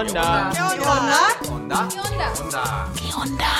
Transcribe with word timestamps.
onda? 0.00 0.50
¿Qué 0.52 0.62
onda? 0.62 1.18
Onda. 1.50 1.88
¿Qué 2.96 3.14
onda? 3.14 3.52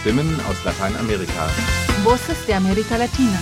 Stimmen 0.00 0.40
aus 0.48 0.64
Lateinamerika. 0.64 1.46
Voces 2.02 2.46
de 2.46 2.54
América 2.54 2.96
Latina. 2.96 3.38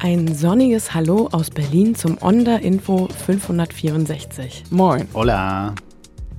Ein 0.00 0.32
sonniges 0.36 0.94
Hallo 0.94 1.28
aus 1.32 1.50
Berlin 1.50 1.96
zum 1.96 2.16
Onda 2.18 2.56
Info 2.58 3.08
564. 3.26 4.62
Moin. 4.70 5.08
Hola. 5.14 5.74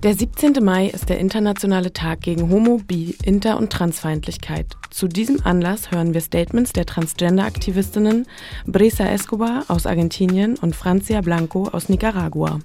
Der 0.02 0.16
17. 0.16 0.63
Mai 0.63 0.88
ist 0.88 1.09
der 1.09 1.20
internationale 1.20 1.91
Tag 1.91 2.21
gegen 2.21 2.49
Homo, 2.49 2.79
Bi, 2.88 3.18
Inter- 3.21 3.58
und 3.58 3.70
Transfeindlichkeit. 3.70 4.77
Zu 4.91 5.09
diesem 5.09 5.45
Anlass 5.45 5.91
hören 5.91 6.13
wir 6.13 6.22
Statements 6.22 6.72
der 6.72 6.85
Transgender-Aktivistinnen 6.85 8.25
Brisa 8.66 9.03
Escobar 9.03 9.66
aus 9.67 9.85
Argentinien 9.85 10.55
und 10.55 10.73
Francia 10.73 11.20
Blanco 11.20 11.67
aus 11.73 11.89
Nicaragua. 11.89 12.59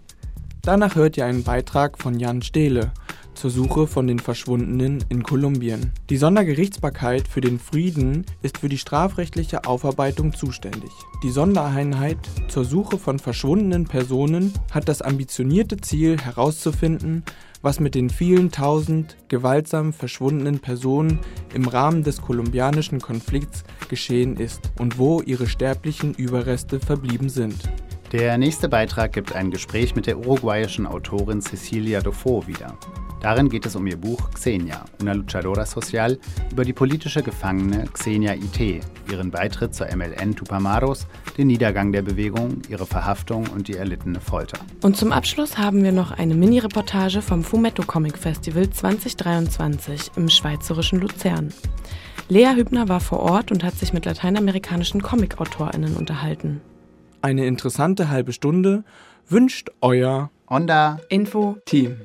Danach 0.63 0.95
hört 0.95 1.17
ihr 1.17 1.27
einen 1.27 1.43
Beitrag 1.43 1.99
von 1.99 2.21
Jan 2.21 2.41
Stehle 2.41 2.93
zur 3.35 3.51
Suche 3.51 3.87
von 3.87 4.07
den 4.07 4.19
Verschwundenen 4.19 5.05
in 5.09 5.23
Kolumbien. 5.23 5.93
Die 6.11 6.17
Sondergerichtsbarkeit 6.17 7.29
für 7.29 7.41
den 7.41 7.59
Frieden 7.59 8.25
ist 8.43 8.59
für 8.59 8.69
die 8.69 8.79
strafrechtliche 8.79 9.65
Aufarbeitung 9.65 10.33
zuständig. 10.33 10.91
Die 11.23 11.31
Sondereinheit 11.31 12.19
zur 12.49 12.65
Suche 12.65 12.99
von 12.99 13.19
verschwundenen 13.19 13.85
Personen 13.85 14.53
hat 14.71 14.89
das 14.89 15.03
ambitionierte 15.03 15.77
Ziel 15.77 16.19
herauszufinden, 16.19 17.25
was 17.63 17.81
mit 17.81 17.95
den 17.95 18.11
vielen 18.11 18.51
tausend 18.51 19.17
gewaltsam 19.29 19.93
verschwundenen 19.93 20.59
Personen 20.59 21.19
im 21.55 21.67
Rahmen 21.67 22.03
des 22.03 22.21
kolumbianischen 22.21 23.01
Konflikts 23.01 23.65
geschehen 23.89 24.37
ist 24.37 24.71
und 24.79 24.99
wo 24.99 25.23
ihre 25.23 25.47
sterblichen 25.47 26.15
Überreste 26.15 26.79
verblieben 26.79 27.31
sind. 27.31 27.57
Der 28.13 28.39
nächste 28.39 28.69
Beitrag 28.69 29.13
gibt 29.13 29.35
ein 29.35 29.51
Gespräch 29.51 29.97
mit 29.97 30.07
der 30.07 30.19
uruguayischen 30.19 30.87
Autorin 30.87 31.41
Cecilia 31.41 32.01
Dofo 32.01 32.47
wieder. 32.47 32.79
Darin 33.25 33.49
geht 33.49 33.65
es 33.65 33.75
um 33.75 33.87
ihr 33.87 33.97
Buch 33.97 34.31
Xenia, 34.35 34.85
una 35.01 35.15
luchadora 35.15 35.65
social, 35.65 36.19
über 36.53 36.63
die 36.63 36.75
politische 36.75 37.23
Gefangene 37.23 37.87
Xenia 37.91 38.35
Ite, 38.35 38.81
ihren 39.11 39.31
Beitritt 39.31 39.75
zur 39.75 39.87
MLN 39.87 40.37
Tupamaros, 40.37 41.07
den 41.39 41.47
Niedergang 41.47 41.91
der 41.91 42.03
Bewegung, 42.03 42.61
ihre 42.69 42.85
Verhaftung 42.85 43.47
und 43.47 43.67
die 43.69 43.77
erlittene 43.77 44.21
Folter. 44.21 44.59
Und 44.83 44.99
zum 44.99 45.11
Abschluss 45.11 45.57
haben 45.57 45.83
wir 45.83 45.93
noch 45.93 46.11
eine 46.11 46.35
Mini-Reportage 46.35 47.23
vom 47.23 47.43
Fumetto 47.43 47.83
Comic 47.85 48.19
Festival 48.19 48.69
2023 48.69 50.11
im 50.17 50.29
schweizerischen 50.29 51.01
Luzern. 51.01 51.55
Lea 52.29 52.55
Hübner 52.55 52.91
war 52.91 53.01
vor 53.01 53.21
Ort 53.21 53.51
und 53.51 53.65
hat 53.65 53.75
sich 53.75 53.95
mit 53.95 54.05
lateinamerikanischen 54.05 55.01
Comic-AutorInnen 55.01 55.97
unterhalten. 55.97 56.61
Eine 57.25 57.47
interessante 57.47 58.11
halbe 58.11 58.35
Stunde 58.35 58.85
wünscht 59.31 59.71
euer 59.81 60.31
Onda 60.47 61.01
Info 61.09 61.57
Team. 61.65 62.03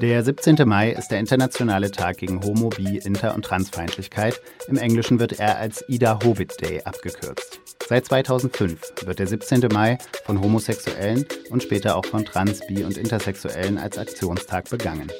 Der 0.00 0.22
17. 0.22 0.56
Mai 0.64 0.92
ist 0.92 1.08
der 1.08 1.18
internationale 1.18 1.90
Tag 1.90 2.18
gegen 2.18 2.40
Homo, 2.44 2.68
Bi, 2.68 2.98
Inter- 2.98 3.34
und 3.34 3.46
Transfeindlichkeit. 3.46 4.40
Im 4.68 4.76
Englischen 4.76 5.18
wird 5.18 5.40
er 5.40 5.58
als 5.58 5.84
Ida 5.88 6.20
Hobbit 6.22 6.60
Day 6.60 6.82
abgekürzt. 6.84 7.58
Seit 7.88 8.06
2005 8.06 9.06
wird 9.06 9.18
der 9.18 9.26
17. 9.26 9.66
Mai 9.72 9.98
von 10.24 10.40
Homosexuellen 10.40 11.26
und 11.50 11.64
später 11.64 11.96
auch 11.96 12.06
von 12.06 12.24
Trans-, 12.24 12.64
Bi- 12.68 12.84
und 12.84 12.96
Intersexuellen 12.96 13.76
als 13.76 13.98
Aktionstag 13.98 14.70
begangen. 14.70 15.10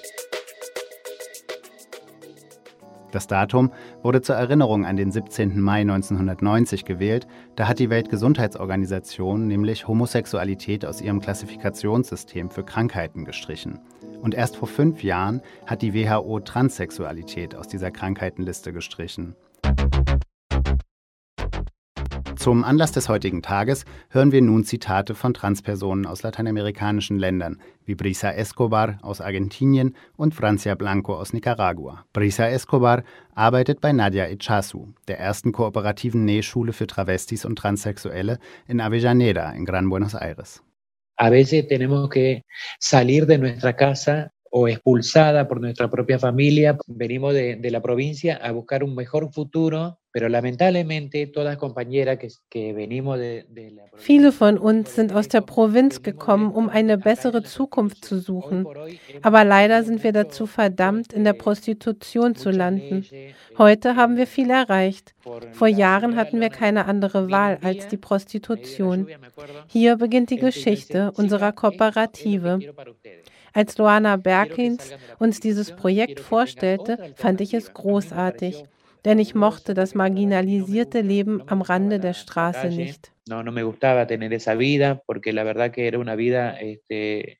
Das 3.10 3.26
Datum 3.26 3.70
wurde 4.02 4.20
zur 4.20 4.36
Erinnerung 4.36 4.84
an 4.84 4.96
den 4.96 5.10
17. 5.10 5.60
Mai 5.60 5.80
1990 5.80 6.84
gewählt. 6.84 7.26
Da 7.56 7.66
hat 7.66 7.78
die 7.78 7.88
Weltgesundheitsorganisation 7.88 9.46
nämlich 9.46 9.88
Homosexualität 9.88 10.84
aus 10.84 11.00
ihrem 11.00 11.20
Klassifikationssystem 11.20 12.50
für 12.50 12.64
Krankheiten 12.64 13.24
gestrichen. 13.24 13.80
Und 14.20 14.34
erst 14.34 14.56
vor 14.56 14.68
fünf 14.68 15.02
Jahren 15.02 15.40
hat 15.66 15.80
die 15.80 15.94
WHO 15.94 16.40
Transsexualität 16.40 17.54
aus 17.54 17.68
dieser 17.68 17.90
Krankheitenliste 17.90 18.72
gestrichen. 18.72 19.34
Zum 22.48 22.64
Anlass 22.64 22.92
des 22.92 23.10
heutigen 23.10 23.42
Tages 23.42 23.84
hören 24.08 24.32
wir 24.32 24.40
nun 24.40 24.64
Zitate 24.64 25.14
von 25.14 25.34
Transpersonen 25.34 26.06
aus 26.06 26.22
lateinamerikanischen 26.22 27.18
Ländern, 27.18 27.60
wie 27.84 27.94
Brisa 27.94 28.30
Escobar 28.30 28.98
aus 29.02 29.20
Argentinien 29.20 29.94
und 30.16 30.34
Francia 30.34 30.74
Blanco 30.74 31.14
aus 31.14 31.34
Nicaragua. 31.34 32.06
Brisa 32.14 32.48
Escobar 32.48 33.02
arbeitet 33.34 33.82
bei 33.82 33.92
Nadia 33.92 34.24
Echazu, 34.24 34.94
der 35.08 35.18
ersten 35.18 35.52
kooperativen 35.52 36.24
Nähschule 36.24 36.72
für 36.72 36.86
Travestis 36.86 37.44
und 37.44 37.56
Transsexuelle 37.56 38.38
in 38.66 38.80
Avellaneda 38.80 39.50
in 39.50 39.66
Gran 39.66 39.90
Buenos 39.90 40.14
Aires. 40.14 40.62
A 41.18 41.28
veces 41.28 41.68
tenemos 41.68 42.08
que 42.08 42.44
salir 42.78 43.26
de 43.26 43.36
nuestra 43.36 43.74
casa 43.74 44.30
o 44.50 44.68
expulsada 44.68 45.46
por 45.48 45.60
nuestra 45.60 45.88
propia 45.88 46.18
familia. 46.18 46.76
Venimos 46.86 47.34
de, 47.34 47.56
de, 47.56 47.70
la 47.70 47.80
provincia 47.80 48.36
a 48.36 48.52
buscar 48.52 48.84
un 48.84 48.94
mejor 48.94 49.32
futuro, 49.32 49.98
pero 50.10 50.28
lamentablemente 50.28 51.26
todas 51.26 51.56
compañeras 51.58 52.18
que, 52.18 52.28
que 52.48 52.72
venimos 52.72 53.18
de, 53.18 53.46
de 53.48 53.70
la 53.70 53.86
provincia. 53.86 54.06
Viele 54.06 54.32
von 54.32 54.58
uns 54.58 54.94
sind 54.94 55.12
aus 55.12 55.28
der 55.28 55.42
Provinz 55.42 56.02
gekommen, 56.02 56.50
um 56.52 56.68
eine 56.68 56.98
bessere 56.98 57.42
Zukunft 57.42 58.04
zu 58.04 58.18
suchen. 58.18 58.66
Aber 59.22 59.44
leider 59.44 59.82
sind 59.82 60.02
wir 60.02 60.12
dazu 60.12 60.46
verdammt, 60.46 61.12
in 61.12 61.24
der 61.24 61.34
Prostitution 61.34 62.34
zu 62.34 62.50
landen. 62.50 63.04
Heute 63.56 63.96
haben 63.96 64.16
wir 64.16 64.26
viel 64.26 64.50
erreicht. 64.50 65.14
Vor 65.52 65.68
Jahren 65.68 66.16
hatten 66.16 66.40
wir 66.40 66.48
keine 66.48 66.86
andere 66.86 67.30
Wahl 67.30 67.58
als 67.62 67.88
die 67.88 67.96
Prostitution. 67.96 69.08
Hier 69.66 69.96
beginnt 69.96 70.30
die 70.30 70.38
Geschichte 70.38 71.12
unserer 71.16 71.52
Kooperative. 71.52 72.60
Als 73.52 73.78
Luana 73.78 74.16
Berkins 74.16 74.92
uns 75.18 75.40
dieses 75.40 75.72
Projekt 75.72 76.20
vorstellte, 76.20 76.98
fand 77.14 77.40
ich 77.40 77.54
es 77.54 77.72
großartig, 77.72 78.64
denn 79.04 79.18
ich 79.18 79.34
mochte 79.34 79.74
das 79.74 79.94
marginalisierte 79.94 81.00
Leben 81.00 81.42
am 81.46 81.62
Rande 81.62 82.00
der 82.00 82.14
Straße 82.14 82.68
nicht. 82.68 83.12
No, 83.28 83.42
no 83.42 83.52
me 83.52 83.62
gustaba 83.62 84.06
tener 84.06 84.32
esa 84.32 84.54
vida, 84.54 85.02
porque 85.06 85.32
la 85.32 85.44
verdad 85.44 85.70
que 85.70 85.86
era 85.86 85.98
una 85.98 86.16
vida 86.16 86.58
este, 86.60 87.38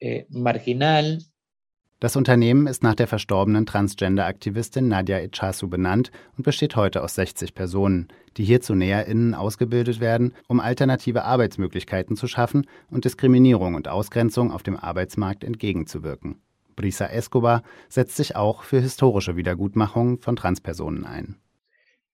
eh, 0.00 0.26
marginal. 0.30 1.18
Das 1.98 2.14
Unternehmen 2.14 2.66
ist 2.66 2.82
nach 2.82 2.94
der 2.94 3.06
verstorbenen 3.06 3.64
Transgender-Aktivistin 3.64 4.86
Nadia 4.86 5.18
Echazu 5.18 5.70
benannt 5.70 6.10
und 6.36 6.44
besteht 6.44 6.76
heute 6.76 7.02
aus 7.02 7.14
60 7.14 7.54
Personen, 7.54 8.08
die 8.36 8.44
hier 8.44 8.60
zu 8.60 8.74
NäherInnen 8.74 9.34
ausgebildet 9.34 9.98
werden, 9.98 10.34
um 10.46 10.60
alternative 10.60 11.24
Arbeitsmöglichkeiten 11.24 12.14
zu 12.14 12.26
schaffen 12.26 12.66
und 12.90 13.06
Diskriminierung 13.06 13.74
und 13.74 13.88
Ausgrenzung 13.88 14.52
auf 14.52 14.62
dem 14.62 14.76
Arbeitsmarkt 14.76 15.42
entgegenzuwirken. 15.42 16.42
Brisa 16.76 17.06
Escobar 17.06 17.62
setzt 17.88 18.16
sich 18.16 18.36
auch 18.36 18.62
für 18.62 18.78
historische 18.78 19.36
Wiedergutmachung 19.36 20.20
von 20.20 20.36
Transpersonen 20.36 21.06
ein. 21.06 21.36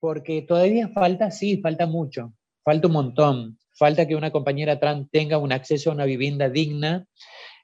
Porque 0.00 0.46
todavía 0.46 0.90
falta, 0.94 1.32
sí, 1.32 1.60
falta 1.60 1.86
mucho, 1.86 2.32
falta 2.64 2.86
un 2.86 2.92
montón. 2.92 3.58
Falta 3.74 4.06
que 4.06 4.14
una 4.14 4.30
compañera 4.30 4.78
trans 4.78 5.10
tenga 5.10 5.38
un 5.38 5.50
acceso 5.50 5.90
a 5.90 5.94
una 5.94 6.04
vivienda 6.04 6.50
digna. 6.50 7.06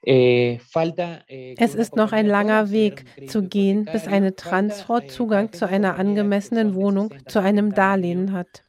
Es 0.01 1.75
ist 1.75 1.95
noch 1.95 2.11
ein 2.13 2.25
langer 2.25 2.71
Weg 2.71 3.05
zu 3.27 3.43
gehen, 3.43 3.85
bis 3.85 4.07
eine 4.07 4.35
Transfrau 4.35 5.01
Zugang 5.01 5.51
zu 5.51 5.67
einer 5.67 5.99
angemessenen 5.99 6.73
Wohnung, 6.73 7.13
zu 7.27 7.39
einem 7.39 7.73
Darlehen 7.73 8.31
hat. 8.31 8.63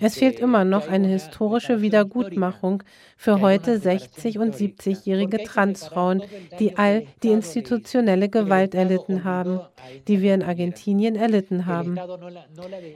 Es 0.00 0.16
fehlt 0.16 0.40
immer 0.40 0.64
noch 0.64 0.88
eine 0.88 1.06
historische 1.06 1.80
Wiedergutmachung 1.82 2.82
für 3.16 3.40
heute 3.40 3.78
60- 3.78 4.38
und 4.38 4.54
70-jährige 4.54 5.38
Transfrauen, 5.44 6.22
die 6.58 6.76
all 6.76 7.06
die 7.22 7.30
institutionelle 7.30 8.28
Gewalt 8.28 8.74
erlitten 8.74 9.22
haben, 9.22 9.60
die 10.08 10.20
wir 10.20 10.34
in 10.34 10.42
Argentinien 10.42 11.14
erlitten 11.14 11.66
haben. 11.66 11.96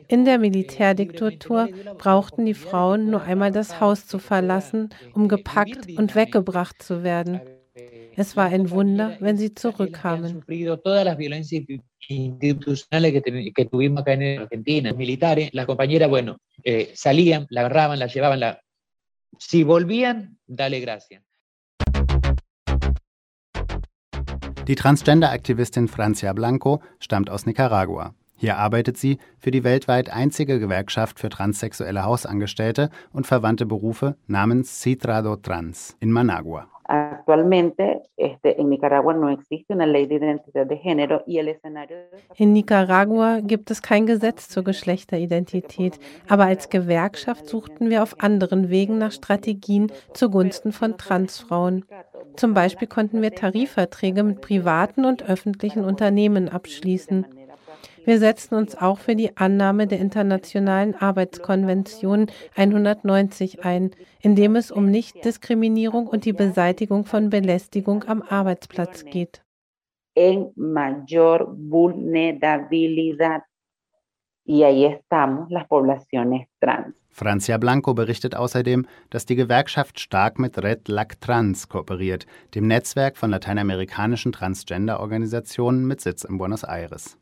In 0.08 0.24
der 0.24 0.38
Militärdiktatur 0.38 1.68
brauchten 1.98 2.46
die 2.46 2.54
Frauen 2.54 3.10
nur 3.10 3.22
einmal 3.22 3.52
das 3.52 3.80
Haus 3.80 4.06
zu 4.06 4.18
verlassen, 4.18 4.90
um 5.14 5.28
gepackt 5.28 5.86
und 5.96 6.14
weggebracht 6.14 6.82
zu 6.82 7.04
werden. 7.04 7.40
Es 8.14 8.36
war 8.36 8.46
ein 8.46 8.70
Wunder, 8.70 9.16
wenn 9.20 9.38
sie 9.38 9.54
zurückkamen. 9.54 10.44
institucionales 12.08 13.22
que, 13.22 13.52
que, 13.52 13.64
tuvimos 13.66 14.02
acá 14.02 14.12
en 14.14 14.40
Argentina, 14.40 14.92
militares, 14.92 15.50
las 15.52 15.66
compañeras, 15.66 16.10
bueno, 16.10 16.38
eh, 16.64 16.92
salían, 16.94 17.46
la 17.48 17.60
agarraban, 17.62 17.98
la 17.98 18.06
llevaban, 18.06 18.40
la... 18.40 18.60
si 19.38 19.62
volvían, 19.62 20.38
dale 20.46 20.80
gracias. 20.80 21.22
Die 24.66 24.76
Transgender-Aktivistin 24.76 25.88
Francia 25.88 26.32
Blanco 26.32 26.80
stammt 27.00 27.30
aus 27.30 27.46
Nicaragua. 27.46 28.14
Hier 28.42 28.58
arbeitet 28.58 28.96
sie 28.96 29.18
für 29.38 29.52
die 29.52 29.62
weltweit 29.62 30.12
einzige 30.12 30.58
Gewerkschaft 30.58 31.20
für 31.20 31.28
transsexuelle 31.28 32.04
Hausangestellte 32.04 32.90
und 33.12 33.24
verwandte 33.24 33.66
Berufe 33.66 34.16
namens 34.26 34.80
Citrado 34.80 35.36
Trans 35.36 35.96
in 36.00 36.10
Managua. 36.10 36.66
In 42.36 42.52
Nicaragua 42.52 43.40
gibt 43.40 43.70
es 43.70 43.80
kein 43.80 44.06
Gesetz 44.06 44.48
zur 44.48 44.64
Geschlechteridentität, 44.64 46.00
aber 46.28 46.46
als 46.46 46.68
Gewerkschaft 46.68 47.46
suchten 47.46 47.90
wir 47.90 48.02
auf 48.02 48.16
anderen 48.18 48.70
Wegen 48.70 48.98
nach 48.98 49.12
Strategien 49.12 49.92
zugunsten 50.14 50.72
von 50.72 50.98
Transfrauen. 50.98 51.84
Zum 52.34 52.54
Beispiel 52.54 52.88
konnten 52.88 53.22
wir 53.22 53.36
Tarifverträge 53.36 54.24
mit 54.24 54.40
privaten 54.40 55.04
und 55.04 55.22
öffentlichen 55.22 55.84
Unternehmen 55.84 56.48
abschließen. 56.48 57.24
Wir 58.04 58.18
setzen 58.18 58.56
uns 58.56 58.76
auch 58.76 58.98
für 58.98 59.14
die 59.14 59.36
Annahme 59.36 59.86
der 59.86 60.00
Internationalen 60.00 60.94
Arbeitskonvention 60.94 62.26
190 62.56 63.64
ein, 63.64 63.92
indem 64.20 64.56
es 64.56 64.70
um 64.70 64.90
Nichtdiskriminierung 64.90 66.08
und 66.08 66.24
die 66.24 66.32
Beseitigung 66.32 67.04
von 67.04 67.30
Belästigung 67.30 68.04
am 68.04 68.22
Arbeitsplatz 68.22 69.04
geht. 69.04 69.42
En 70.14 70.52
mayor 70.56 71.54
vulnerabilidad. 71.56 73.42
Y 74.44 74.64
ahí 74.64 74.84
estamos 74.86 75.48
las 75.50 75.66
poblaciones 75.68 76.48
trans. 76.60 76.94
Francia 77.12 77.58
Blanco 77.58 77.94
berichtet 77.94 78.34
außerdem, 78.34 78.86
dass 79.10 79.26
die 79.26 79.36
Gewerkschaft 79.36 80.00
stark 80.00 80.38
mit 80.38 80.58
Red 80.62 80.88
Lac 80.88 81.20
Trans 81.20 81.68
kooperiert, 81.68 82.26
dem 82.54 82.66
Netzwerk 82.66 83.16
von 83.18 83.30
lateinamerikanischen 83.30 84.32
Transgender-Organisationen 84.32 85.86
mit 85.86 86.00
Sitz 86.00 86.24
in 86.24 86.38
Buenos 86.38 86.64
Aires. 86.64 87.18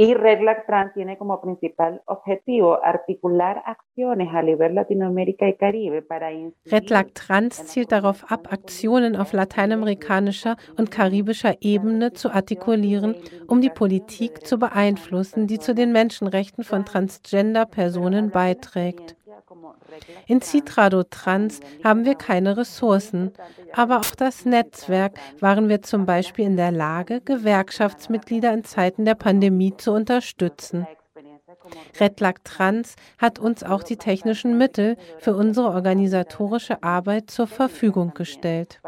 Y 0.00 0.14
REDLAC 0.14 0.64
Trans 0.64 0.94
tiene 0.94 1.18
como 1.18 1.42
principal 1.42 2.00
objetivo 2.06 2.82
articular 2.82 3.62
acciones 3.66 4.34
a 4.34 4.40
nivel 4.40 4.74
Latinoamérica 4.74 5.46
y 5.46 5.56
Caribe 5.56 6.00
para 6.00 6.30
REDLAC 6.64 7.12
Trans 7.12 7.70
zielt 7.70 7.92
darauf 7.92 8.24
ab, 8.32 8.48
Aktionen 8.50 9.14
auf 9.14 9.34
lateinamerikanischer 9.34 10.56
und 10.78 10.90
karibischer 10.90 11.56
Ebene 11.60 12.14
zu 12.14 12.30
artikulieren, 12.30 13.14
um 13.46 13.60
die 13.60 13.68
Politik 13.68 14.46
zu 14.46 14.58
beeinflussen, 14.58 15.46
die 15.46 15.58
zu 15.58 15.74
den 15.74 15.92
Menschenrechten 15.92 16.64
von 16.64 16.86
Transgender-Personen 16.86 18.30
beiträgt. 18.30 19.16
In 20.26 20.40
Citrado 20.40 21.02
Trans 21.04 21.60
haben 21.84 22.04
wir 22.04 22.14
keine 22.14 22.56
Ressourcen, 22.56 23.32
aber 23.72 23.98
auch 23.98 24.14
das 24.16 24.44
Netzwerk 24.44 25.18
waren 25.40 25.68
wir 25.68 25.82
zum 25.82 26.06
Beispiel 26.06 26.46
in 26.46 26.56
der 26.56 26.72
Lage, 26.72 27.20
Gewerkschaftsmitglieder 27.20 28.52
in 28.52 28.64
Zeiten 28.64 29.04
der 29.04 29.14
Pandemie 29.14 29.76
zu 29.76 29.92
unterstützen. 29.92 30.86
Redlac 31.98 32.44
Trans 32.44 32.96
hat 33.18 33.38
uns 33.38 33.62
auch 33.62 33.82
die 33.82 33.96
technischen 33.96 34.56
Mittel 34.56 34.96
für 35.18 35.34
unsere 35.34 35.68
organisatorische 35.68 36.82
Arbeit 36.82 37.30
zur 37.30 37.46
Verfügung 37.46 38.14
gestellt. 38.14 38.80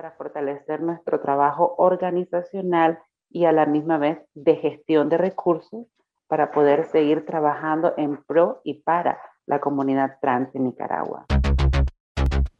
y 3.33 3.47
a 3.47 3.53
la 3.53 3.67
misma 3.67 3.99
vez 3.99 4.19
de 4.35 4.57
gestión 4.57 5.09
de 5.09 5.17
recursos 5.17 5.87
para 6.29 6.51
poder 6.51 6.85
seguir 6.85 7.25
trabajando 7.25 7.95
en 7.97 8.23
pro 8.25 8.61
y 8.65 8.83
para 8.83 9.19
la 9.47 9.59
comunidad 9.59 10.21
trans 10.21 10.49
en 10.55 10.65
Nicaragua. 10.65 11.25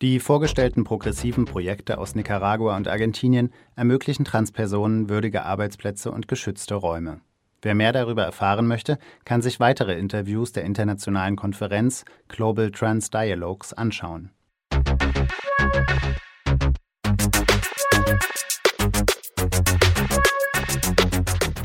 Die 0.01 0.19
vorgestellten 0.19 0.83
progressiven 0.83 1.45
Projekte 1.45 1.99
aus 1.99 2.17
Nicaragua 2.17 2.77
und 2.77 2.89
Argentinien 2.89 3.53
ermöglichen 3.77 4.25
Transpersonen 4.25 5.09
würdige 5.09 5.45
Arbeitsplätze 5.45 6.11
und 6.11 6.27
geschützte 6.27 6.75
Räume. 6.75 7.21
Wer 7.61 7.77
mehr 7.77 7.93
darüber 7.93 8.25
erfahren 8.25 8.67
möchte, 8.67 8.99
kann 9.25 9.43
sich 9.43 9.61
weitere 9.61 9.97
Interviews 9.97 10.51
der 10.51 10.65
internationalen 10.65 11.37
Konferenz 11.37 12.05
Global 12.27 12.73
Trans 12.73 13.11
Dialogues 13.11 13.73
anschauen. 13.73 14.33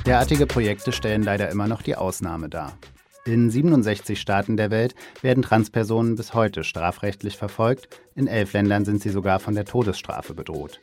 Derartige 0.05 0.45
Projekte 0.45 0.91
stellen 0.91 1.23
leider 1.23 1.49
immer 1.49 1.67
noch 1.67 1.81
die 1.81 1.95
Ausnahme 1.95 2.49
dar. 2.49 2.73
In 3.27 3.49
67 3.49 4.21
Staaten 4.21 4.55
der 4.55 4.71
Welt 4.71 4.95
werden 5.21 5.43
Transpersonen 5.43 6.15
bis 6.15 6.33
heute 6.33 6.63
strafrechtlich 6.63 7.35
verfolgt, 7.35 7.89
in 8.15 8.25
elf 8.27 8.53
Ländern 8.53 8.85
sind 8.85 9.01
sie 9.01 9.09
sogar 9.09 9.41
von 9.41 9.53
der 9.53 9.65
Todesstrafe 9.65 10.33
bedroht. 10.33 10.79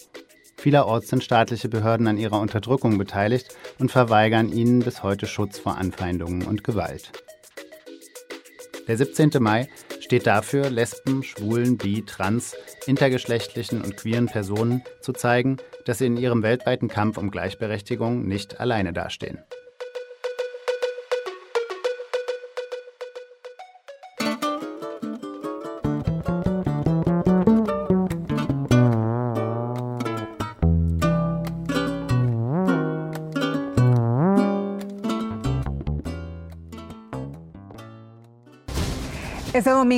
Vielerorts 0.58 1.08
sind 1.08 1.24
staatliche 1.24 1.70
Behörden 1.70 2.06
an 2.06 2.18
ihrer 2.18 2.38
Unterdrückung 2.38 2.98
beteiligt 2.98 3.56
und 3.78 3.90
verweigern 3.90 4.52
ihnen 4.52 4.80
bis 4.80 5.02
heute 5.02 5.26
Schutz 5.26 5.58
vor 5.58 5.78
Anfeindungen 5.78 6.42
und 6.42 6.64
Gewalt. 6.64 7.12
Der 8.88 8.98
17. 8.98 9.30
Mai 9.40 9.66
steht 10.00 10.26
dafür, 10.26 10.68
Lesben, 10.68 11.22
Schwulen, 11.22 11.78
Bi, 11.78 12.02
Trans, 12.02 12.54
intergeschlechtlichen 12.84 13.80
und 13.80 13.96
queeren 13.96 14.26
Personen 14.26 14.82
zu 15.00 15.14
zeigen, 15.14 15.56
dass 15.86 15.96
sie 15.96 16.06
in 16.06 16.18
ihrem 16.18 16.42
weltweiten 16.42 16.88
Kampf 16.88 17.16
um 17.16 17.30
Gleichberechtigung 17.30 18.28
nicht 18.28 18.60
alleine 18.60 18.92
dastehen. 18.92 19.38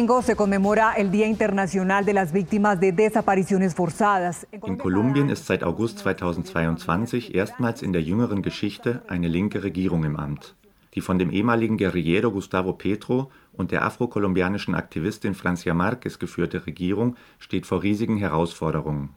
Domingo 0.07 0.23
se 0.23 0.37
conmemora 0.37 0.93
el 0.93 1.11
Día 1.11 1.27
Internacional 1.27 2.05
de 2.05 2.13
las 2.13 2.33
Víctimas 2.33 2.79
de 2.79 2.93
Desapariciones 2.93 3.75
Forzadas. 3.75 4.47
In 4.53 4.79
Kolumbien 4.79 5.31
ist 5.31 5.47
seit 5.47 5.65
August 5.65 5.99
2022 5.99 7.35
erstmals 7.35 7.83
in 7.83 7.93
der 7.93 8.03
jüngeren 8.03 8.41
Geschichte 8.43 9.03
eine 9.09 9.27
linke 9.27 9.65
Regierung 9.65 10.05
im 10.05 10.15
Amt. 10.17 10.55
Die 10.95 11.01
von 11.01 11.19
dem 11.19 11.33
ehemaligen 11.33 11.77
Guerillero 11.77 12.31
Gustavo 12.31 12.75
Petro 12.75 13.33
und 13.53 13.73
der 13.73 13.85
afrokolumbianischen 13.85 14.77
Aktivistin 14.77 15.35
Francia 15.35 15.75
Marquez 15.75 16.21
geführte 16.21 16.67
Regierung 16.67 17.17
steht 17.41 17.67
vor 17.67 17.83
riesigen 17.83 18.17
Herausforderungen. 18.17 19.09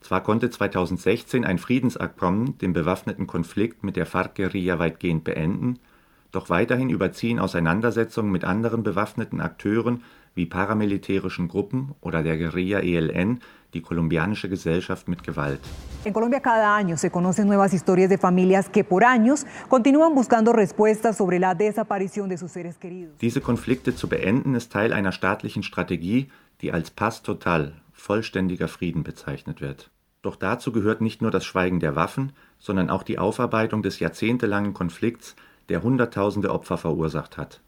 Zwar 0.00 0.24
konnte 0.24 0.50
2016 0.50 1.44
ein 1.44 1.58
Friedensabkommen 1.58 2.58
den 2.58 2.72
bewaffneten 2.72 3.28
Konflikt 3.28 3.84
mit 3.84 3.94
der 3.94 4.06
FARC-Guerilla 4.06 4.80
weitgehend 4.80 5.22
beenden, 5.22 5.78
doch 6.36 6.50
weiterhin 6.50 6.90
überziehen 6.90 7.38
Auseinandersetzungen 7.38 8.30
mit 8.30 8.44
anderen 8.44 8.82
bewaffneten 8.82 9.40
Akteuren 9.40 10.02
wie 10.34 10.46
paramilitärischen 10.46 11.48
Gruppen 11.48 11.94
oder 12.00 12.22
der 12.22 12.36
Guerilla 12.36 12.80
ELN 12.80 13.40
die 13.72 13.80
kolumbianische 13.80 14.48
Gesellschaft 14.48 15.08
mit 15.08 15.22
Gewalt. 15.22 15.60
En 16.04 16.12
Colombia 16.12 16.40
cada 16.40 16.76
año 16.76 16.96
se 16.96 17.10
conocen 17.10 17.46
nuevas 17.46 17.72
historias 17.72 18.10
de 18.10 18.18
familias 18.18 18.68
que 18.68 18.84
por 18.84 19.02
años 19.02 19.46
continúan 19.68 20.14
buscando 20.14 20.52
respuestas 20.52 21.16
sobre 21.16 21.38
la 21.38 21.54
desaparición 21.54 22.28
de 22.28 22.36
sus 22.36 22.52
seres 22.52 22.76
queridos. 22.78 23.16
Diese 23.20 23.40
Konflikte 23.40 23.94
zu 23.94 24.08
beenden 24.08 24.54
ist 24.54 24.72
Teil 24.72 24.92
einer 24.92 25.12
staatlichen 25.12 25.62
Strategie, 25.62 26.28
die 26.60 26.72
als 26.72 26.90
Pass 26.90 27.22
Total, 27.22 27.72
vollständiger 27.92 28.68
Frieden 28.68 29.02
bezeichnet 29.02 29.60
wird. 29.60 29.90
Doch 30.22 30.36
dazu 30.36 30.72
gehört 30.72 31.00
nicht 31.00 31.22
nur 31.22 31.30
das 31.30 31.44
Schweigen 31.44 31.80
der 31.80 31.96
Waffen, 31.96 32.32
sondern 32.58 32.90
auch 32.90 33.02
die 33.02 33.18
Aufarbeitung 33.18 33.82
des 33.82 34.00
jahrzehntelangen 34.00 34.74
Konflikts 34.74 35.36
der 35.68 35.82
Hunderttausende 35.82 36.50
Opfer 36.50 36.78
verursacht 36.78 37.36
hat. 37.36 37.60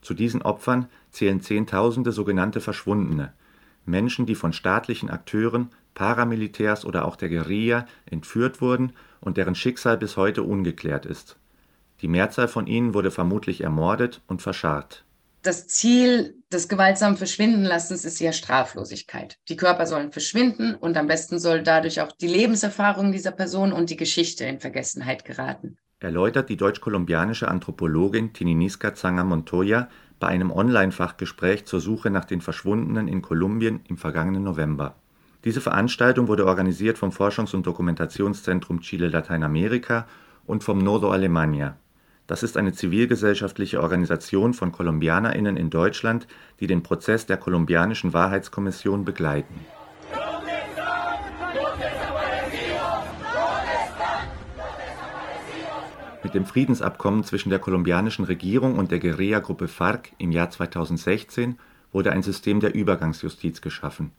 Zu 0.00 0.14
diesen 0.14 0.42
Opfern 0.42 0.88
zählen 1.10 1.40
Zehntausende 1.40 2.12
sogenannte 2.12 2.60
Verschwundene, 2.60 3.32
Menschen, 3.84 4.26
die 4.26 4.34
von 4.34 4.52
staatlichen 4.52 5.10
Akteuren, 5.10 5.70
Paramilitärs 5.94 6.84
oder 6.84 7.04
auch 7.04 7.16
der 7.16 7.28
Guerilla 7.28 7.86
entführt 8.06 8.60
wurden 8.60 8.92
und 9.20 9.36
deren 9.36 9.54
Schicksal 9.54 9.98
bis 9.98 10.16
heute 10.16 10.42
ungeklärt 10.42 11.06
ist. 11.06 11.36
Die 12.00 12.08
Mehrzahl 12.08 12.48
von 12.48 12.66
ihnen 12.66 12.94
wurde 12.94 13.10
vermutlich 13.10 13.60
ermordet 13.60 14.20
und 14.26 14.42
verscharrt. 14.42 15.04
Das 15.42 15.66
Ziel 15.66 16.36
des 16.52 16.68
gewaltsamen 16.68 17.16
Verschwindenlassens 17.16 18.04
ist 18.04 18.20
ja 18.20 18.32
Straflosigkeit. 18.32 19.38
Die 19.48 19.56
Körper 19.56 19.86
sollen 19.86 20.12
verschwinden 20.12 20.76
und 20.76 20.96
am 20.96 21.08
besten 21.08 21.40
soll 21.40 21.64
dadurch 21.64 22.00
auch 22.00 22.12
die 22.12 22.28
Lebenserfahrung 22.28 23.10
dieser 23.10 23.32
Person 23.32 23.72
und 23.72 23.90
die 23.90 23.96
Geschichte 23.96 24.44
in 24.44 24.60
Vergessenheit 24.60 25.24
geraten 25.24 25.78
erläutert 26.02 26.48
die 26.48 26.56
deutsch-kolumbianische 26.56 27.48
Anthropologin 27.48 28.32
Tininiska 28.32 28.94
Zanger 28.94 29.24
Montoya 29.24 29.88
bei 30.18 30.28
einem 30.28 30.50
Online-Fachgespräch 30.50 31.64
zur 31.64 31.80
Suche 31.80 32.10
nach 32.10 32.24
den 32.24 32.40
Verschwundenen 32.40 33.08
in 33.08 33.22
Kolumbien 33.22 33.80
im 33.88 33.96
vergangenen 33.96 34.44
November. 34.44 34.94
Diese 35.44 35.60
Veranstaltung 35.60 36.28
wurde 36.28 36.46
organisiert 36.46 36.98
vom 36.98 37.10
Forschungs- 37.10 37.54
und 37.54 37.66
Dokumentationszentrum 37.66 38.80
Chile 38.80 39.08
Lateinamerika 39.08 40.06
und 40.46 40.62
vom 40.62 40.78
Nodo 40.78 41.10
Alemania. 41.10 41.76
Das 42.26 42.42
ist 42.42 42.56
eine 42.56 42.72
zivilgesellschaftliche 42.72 43.80
Organisation 43.80 44.54
von 44.54 44.70
KolumbianerInnen 44.70 45.56
in 45.56 45.70
Deutschland, 45.70 46.26
die 46.60 46.68
den 46.68 46.82
Prozess 46.82 47.26
der 47.26 47.36
kolumbianischen 47.36 48.12
Wahrheitskommission 48.12 49.04
begleiten 49.04 49.81
Mit 56.32 56.46
dem 56.46 56.46
Friedensabkommen 56.46 57.24
zwischen 57.24 57.50
der 57.50 57.58
kolumbianischen 57.58 58.24
Regierung 58.24 58.78
und 58.78 58.90
der 58.90 59.00
Guerilla-Gruppe 59.00 59.68
FARC 59.68 60.12
im 60.16 60.32
Jahr 60.32 60.48
2016 60.48 61.58
wurde 61.92 62.10
ein 62.10 62.22
System 62.22 62.58
der 62.58 62.74
Übergangsjustiz 62.74 63.60
geschaffen. 63.60 64.12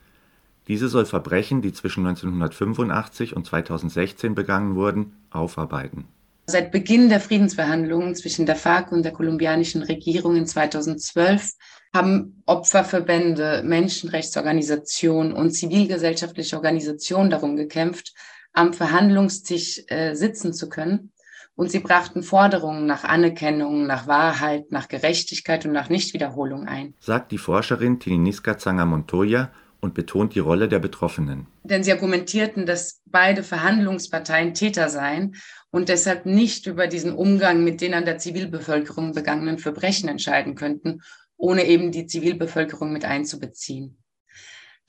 Diese 0.67 0.89
soll 0.89 1.07
Verbrechen, 1.07 1.63
die 1.63 1.73
zwischen 1.73 2.05
1985 2.05 3.35
und 3.35 3.47
2016 3.47 4.35
begangen 4.35 4.75
wurden, 4.75 5.13
aufarbeiten. 5.31 6.05
Seit 6.45 6.71
Beginn 6.71 7.09
der 7.09 7.19
Friedensverhandlungen 7.19 8.13
zwischen 8.13 8.45
der 8.45 8.57
FARC 8.57 8.91
und 8.91 9.01
der 9.01 9.13
kolumbianischen 9.13 9.81
Regierung 9.81 10.35
in 10.35 10.45
2012 10.45 11.53
haben 11.95 12.43
Opferverbände, 12.45 13.63
Menschenrechtsorganisationen 13.65 15.33
und 15.33 15.49
zivilgesellschaftliche 15.49 16.57
Organisationen 16.57 17.31
darum 17.31 17.55
gekämpft, 17.55 18.13
am 18.53 18.71
Verhandlungstisch 18.71 19.81
äh, 19.87 20.13
sitzen 20.13 20.53
zu 20.53 20.69
können. 20.69 21.11
Und 21.55 21.69
sie 21.69 21.79
brachten 21.79 22.23
Forderungen 22.23 22.85
nach 22.87 23.03
Anerkennung, 23.03 23.85
nach 23.85 24.07
Wahrheit, 24.07 24.71
nach 24.71 24.87
Gerechtigkeit 24.87 25.65
und 25.65 25.71
nach 25.71 25.89
Nichtwiederholung 25.89 26.67
ein. 26.67 26.95
Sagt 26.99 27.31
die 27.31 27.37
Forscherin 27.37 27.99
Tininiska 27.99 28.57
Zanga 28.57 28.85
Montoya 28.85 29.51
und 29.83 29.93
betont 29.93 30.33
die 30.33 30.39
Rolle 30.39 30.67
der 30.67 30.79
Betroffenen. 30.79 31.45
Denn 31.63 31.83
sie 31.83 31.91
argumentierten, 31.91 32.65
dass 32.65 33.01
beide 33.05 33.43
Verhandlungsparteien 33.43 34.53
Täter 34.53 34.89
seien 34.89 35.35
und 35.69 35.89
deshalb 35.89 36.25
nicht 36.25 36.65
über 36.67 36.87
diesen 36.87 37.13
Umgang 37.13 37.63
mit 37.63 37.81
den 37.81 37.93
an 37.93 38.05
der 38.05 38.17
Zivilbevölkerung 38.17 39.13
begangenen 39.13 39.59
Verbrechen 39.59 40.07
entscheiden 40.09 40.55
könnten, 40.55 41.01
ohne 41.35 41.65
eben 41.65 41.91
die 41.91 42.07
Zivilbevölkerung 42.07 42.93
mit 42.93 43.03
einzubeziehen. 43.05 43.97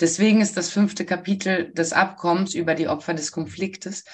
Deswegen 0.00 0.40
ist 0.40 0.56
das 0.56 0.70
fünfte 0.70 1.04
Kapitel 1.04 1.72
des 1.72 1.92
Abkommens 1.92 2.54
über 2.54 2.74
die 2.74 2.88
Opfer 2.88 3.14
des 3.14 3.32
Konfliktes 3.32 4.04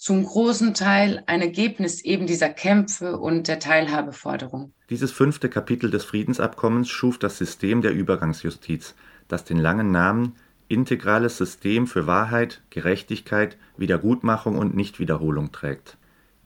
zum 0.00 0.24
großen 0.24 0.72
Teil 0.72 1.22
ein 1.26 1.42
Ergebnis 1.42 2.02
eben 2.02 2.26
dieser 2.26 2.48
Kämpfe 2.48 3.18
und 3.18 3.48
der 3.48 3.58
Teilhabeforderung. 3.58 4.72
Dieses 4.88 5.12
fünfte 5.12 5.50
Kapitel 5.50 5.90
des 5.90 6.04
Friedensabkommens 6.04 6.88
schuf 6.88 7.18
das 7.18 7.36
System 7.36 7.82
der 7.82 7.92
Übergangsjustiz, 7.92 8.94
das 9.28 9.44
den 9.44 9.58
langen 9.58 9.90
Namen 9.90 10.36
Integrales 10.68 11.36
System 11.36 11.86
für 11.86 12.06
Wahrheit, 12.06 12.62
Gerechtigkeit, 12.70 13.58
Wiedergutmachung 13.76 14.56
und 14.56 14.74
Nichtwiederholung 14.74 15.52
trägt. 15.52 15.98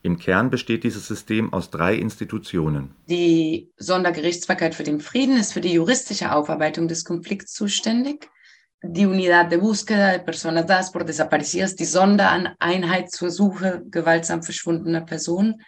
Im 0.03 0.19
Kern 0.19 0.51
besteht 0.51 0.83
dieses 0.83 1.07
System 1.07 1.53
aus 1.53 1.71
drei 1.71 1.95
Institutionen. 1.95 2.91
Die 3.09 3.71
Sondergerichtsbarkeit 3.77 4.75
für 4.75 4.83
den 4.83 5.01
Frieden 5.01 5.37
ist 5.37 5.53
für 5.53 5.61
die 5.61 5.73
juristische 5.73 6.33
Aufarbeitung 6.33 6.89
des 6.89 7.05
Konflikts 7.05 7.53
zuständig. 7.53 8.29
Die 8.87 9.07
Unidad 9.07 9.51
de 9.51 9.57
Búsqueda 9.57 10.13
de 10.13 10.19
Personas 10.19 10.67
Dadas 10.67 10.93
por 10.93 11.05
Desaparecidas, 11.05 11.75
die 11.75 11.87
Sondereinheit 11.87 13.11
zur 13.11 13.31
Suche 13.31 13.83
gewaltsam 13.87 14.43
verschwundener 14.43 15.01
Personen, 15.01 15.63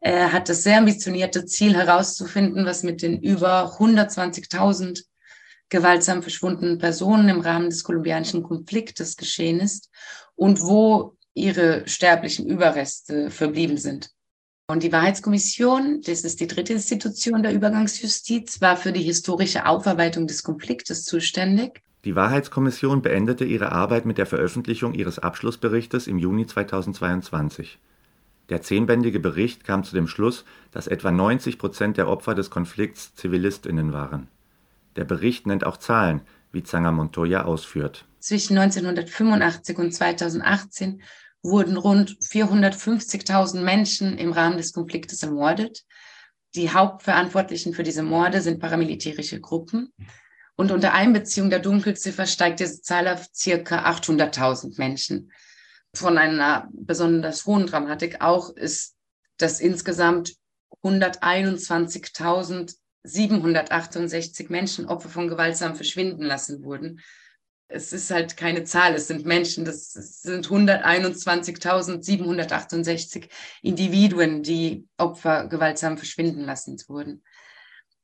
äh, 0.00 0.28
hat 0.28 0.48
das 0.48 0.62
sehr 0.62 0.78
ambitionierte 0.78 1.44
Ziel 1.44 1.76
herauszufinden, 1.76 2.64
was 2.64 2.82
mit 2.82 3.02
den 3.02 3.20
über 3.20 3.76
120.000 3.78 5.04
gewaltsam 5.68 6.22
verschwundenen 6.22 6.78
Personen 6.78 7.28
im 7.28 7.40
Rahmen 7.40 7.68
des 7.68 7.84
kolumbianischen 7.84 8.42
Konfliktes 8.42 9.18
geschehen 9.18 9.60
ist 9.60 9.90
und 10.34 10.62
wo 10.62 11.14
ihre 11.34 11.86
sterblichen 11.86 12.46
Überreste 12.46 13.30
verblieben 13.30 13.76
sind. 13.76 14.10
Und 14.68 14.82
die 14.82 14.92
Wahrheitskommission, 14.92 16.00
das 16.00 16.22
ist 16.22 16.40
die 16.40 16.46
dritte 16.46 16.72
Institution 16.72 17.42
der 17.42 17.52
Übergangsjustiz, 17.52 18.62
war 18.62 18.78
für 18.78 18.92
die 18.92 19.02
historische 19.02 19.66
Aufarbeitung 19.66 20.26
des 20.26 20.42
Konfliktes 20.42 21.04
zuständig. 21.04 21.82
Die 22.06 22.14
Wahrheitskommission 22.14 23.02
beendete 23.02 23.44
ihre 23.44 23.72
Arbeit 23.72 24.06
mit 24.06 24.16
der 24.16 24.26
Veröffentlichung 24.26 24.94
ihres 24.94 25.18
Abschlussberichtes 25.18 26.06
im 26.06 26.18
Juni 26.18 26.46
2022. 26.46 27.80
Der 28.48 28.62
zehnbändige 28.62 29.18
Bericht 29.18 29.64
kam 29.64 29.82
zu 29.82 29.92
dem 29.92 30.06
Schluss, 30.06 30.44
dass 30.70 30.86
etwa 30.86 31.10
90 31.10 31.58
Prozent 31.58 31.96
der 31.96 32.06
Opfer 32.06 32.36
des 32.36 32.48
Konflikts 32.48 33.16
ZivilistInnen 33.16 33.92
waren. 33.92 34.28
Der 34.94 35.02
Bericht 35.02 35.48
nennt 35.48 35.66
auch 35.66 35.78
Zahlen, 35.78 36.20
wie 36.52 36.62
Zanger 36.62 36.92
Montoya 36.92 37.42
ausführt. 37.42 38.04
Zwischen 38.20 38.56
1985 38.56 39.76
und 39.76 39.92
2018 39.92 41.02
wurden 41.42 41.76
rund 41.76 42.18
450.000 42.20 43.62
Menschen 43.62 44.16
im 44.16 44.30
Rahmen 44.30 44.58
des 44.58 44.72
Konfliktes 44.72 45.24
ermordet. 45.24 45.84
Die 46.54 46.70
Hauptverantwortlichen 46.70 47.74
für 47.74 47.82
diese 47.82 48.04
Morde 48.04 48.42
sind 48.42 48.60
paramilitärische 48.60 49.40
Gruppen. 49.40 49.92
Und 50.56 50.72
unter 50.72 50.94
Einbeziehung 50.94 51.50
der 51.50 51.60
Dunkelziffer 51.60 52.26
steigt 52.26 52.60
diese 52.60 52.80
Zahl 52.82 53.08
auf 53.08 53.26
circa 53.34 53.90
800.000 53.90 54.78
Menschen. 54.78 55.32
Von 55.94 56.18
einer 56.18 56.68
besonders 56.72 57.46
hohen 57.46 57.66
Dramatik 57.66 58.20
auch 58.20 58.50
ist, 58.50 58.96
dass 59.36 59.60
insgesamt 59.60 60.34
121.000 60.82 62.74
768 63.06 64.50
Menschen 64.50 64.86
Opfer 64.86 65.08
von 65.08 65.28
gewaltsam 65.28 65.76
verschwinden 65.76 66.24
lassen 66.24 66.64
wurden. 66.64 67.00
Es 67.68 67.92
ist 67.92 68.10
halt 68.12 68.36
keine 68.36 68.62
Zahl, 68.64 68.94
es 68.94 69.06
sind 69.08 69.26
Menschen, 69.26 69.64
das 69.64 69.92
sind 69.92 70.46
121.768 70.48 73.28
Individuen, 73.62 74.44
die 74.44 74.86
Opfer 74.98 75.48
gewaltsam 75.48 75.98
verschwinden 75.98 76.44
lassen 76.44 76.80
wurden. 76.88 77.24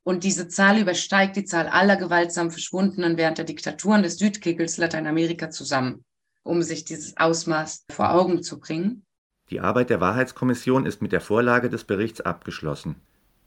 Und 0.04 0.24
diese 0.24 0.48
Zahl 0.48 0.80
übersteigt 0.80 1.36
die 1.36 1.44
Zahl 1.44 1.68
aller 1.68 1.96
gewaltsam 1.96 2.50
Verschwundenen 2.50 3.16
während 3.16 3.38
der 3.38 3.44
Diktaturen 3.44 4.02
des 4.02 4.18
Südkegels 4.18 4.76
Lateinamerika 4.76 5.50
zusammen, 5.50 6.04
um 6.42 6.62
sich 6.62 6.84
dieses 6.84 7.16
Ausmaß 7.16 7.84
vor 7.90 8.12
Augen 8.12 8.42
zu 8.42 8.58
bringen. 8.58 9.04
Die 9.50 9.60
Arbeit 9.60 9.90
der 9.90 10.00
Wahrheitskommission 10.00 10.86
ist 10.86 11.02
mit 11.02 11.12
der 11.12 11.20
Vorlage 11.20 11.68
des 11.68 11.84
Berichts 11.84 12.20
abgeschlossen 12.20 12.96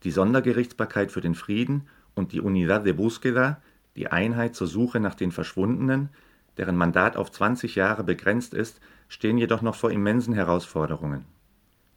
die 0.04 0.10
Sondergerichtsbarkeit 0.10 1.10
für 1.10 1.20
den 1.20 1.34
Frieden 1.34 1.88
und 2.14 2.32
die 2.32 2.40
Unidad 2.40 2.86
de 2.86 2.92
Búsqueda, 2.92 3.60
die 3.96 4.08
Einheit 4.08 4.54
zur 4.54 4.66
Suche 4.66 5.00
nach 5.00 5.14
den 5.14 5.32
Verschwundenen, 5.32 6.10
deren 6.58 6.76
Mandat 6.76 7.16
auf 7.16 7.30
20 7.30 7.74
Jahre 7.74 8.04
begrenzt 8.04 8.54
ist, 8.54 8.80
stehen 9.08 9.38
jedoch 9.38 9.62
noch 9.62 9.74
vor 9.74 9.90
immensen 9.90 10.34
Herausforderungen. 10.34 11.24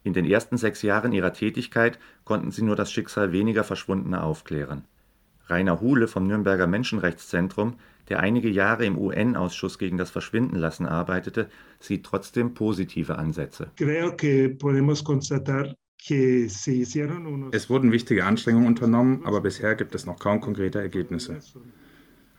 In 0.02 0.12
den 0.12 0.24
ersten 0.24 0.56
sechs 0.56 0.82
Jahren 0.82 1.12
ihrer 1.12 1.32
Tätigkeit 1.32 1.98
konnten 2.24 2.50
sie 2.50 2.62
nur 2.62 2.76
das 2.76 2.90
Schicksal 2.90 3.32
weniger 3.32 3.64
Verschwundener 3.64 4.24
aufklären. 4.24 4.84
Rainer 5.46 5.80
Huhle 5.80 6.06
vom 6.08 6.26
Nürnberger 6.26 6.66
Menschenrechtszentrum, 6.66 7.74
der 8.08 8.20
einige 8.20 8.48
Jahre 8.48 8.86
im 8.86 8.96
UN-Ausschuss 8.96 9.78
gegen 9.78 9.98
das 9.98 10.10
Verschwindenlassen 10.10 10.86
arbeitete, 10.86 11.50
sieht 11.80 12.04
trotzdem 12.04 12.54
positive 12.54 13.18
Ansätze. 13.18 13.70
Es 17.52 17.68
wurden 17.68 17.92
wichtige 17.92 18.24
Anstrengungen 18.24 18.68
unternommen, 18.68 19.24
aber 19.24 19.40
bisher 19.42 19.74
gibt 19.74 19.94
es 19.94 20.06
noch 20.06 20.18
kaum 20.18 20.40
konkrete 20.40 20.80
Ergebnisse. 20.80 21.38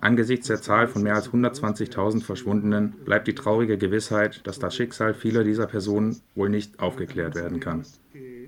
Angesichts 0.01 0.48
der 0.48 0.60
Zahl 0.60 0.88
von 0.88 1.03
mehr 1.03 1.13
als 1.13 1.29
120.000 1.29 2.24
Verschwundenen 2.24 2.93
bleibt 3.05 3.27
die 3.27 3.36
traurige 3.36 3.77
Gewissheit, 3.77 4.41
dass 4.48 4.58
das 4.58 4.75
Schicksal 4.75 5.13
vieler 5.13 5.43
dieser 5.43 5.67
Personen 5.67 6.20
wohl 6.34 6.50
nicht 6.50 6.79
aufgeklärt 6.79 7.36
werden 7.36 7.60
kann. 7.60 7.86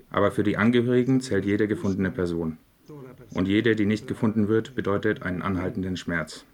Aber 0.09 0.31
für 0.31 0.43
die 0.43 0.57
Angehörigen 0.57 1.21
zählt 1.21 1.45
jede 1.45 1.67
gefundene 1.67 2.09
Person. 2.09 2.57
Und 3.33 3.47
jede, 3.47 3.75
die 3.75 3.85
nicht 3.85 4.07
gefunden 4.07 4.47
wird, 4.47 4.75
bedeutet 4.75 5.23
einen 5.23 5.41
anhaltenden 5.41 5.97
Schmerz. 5.97 6.45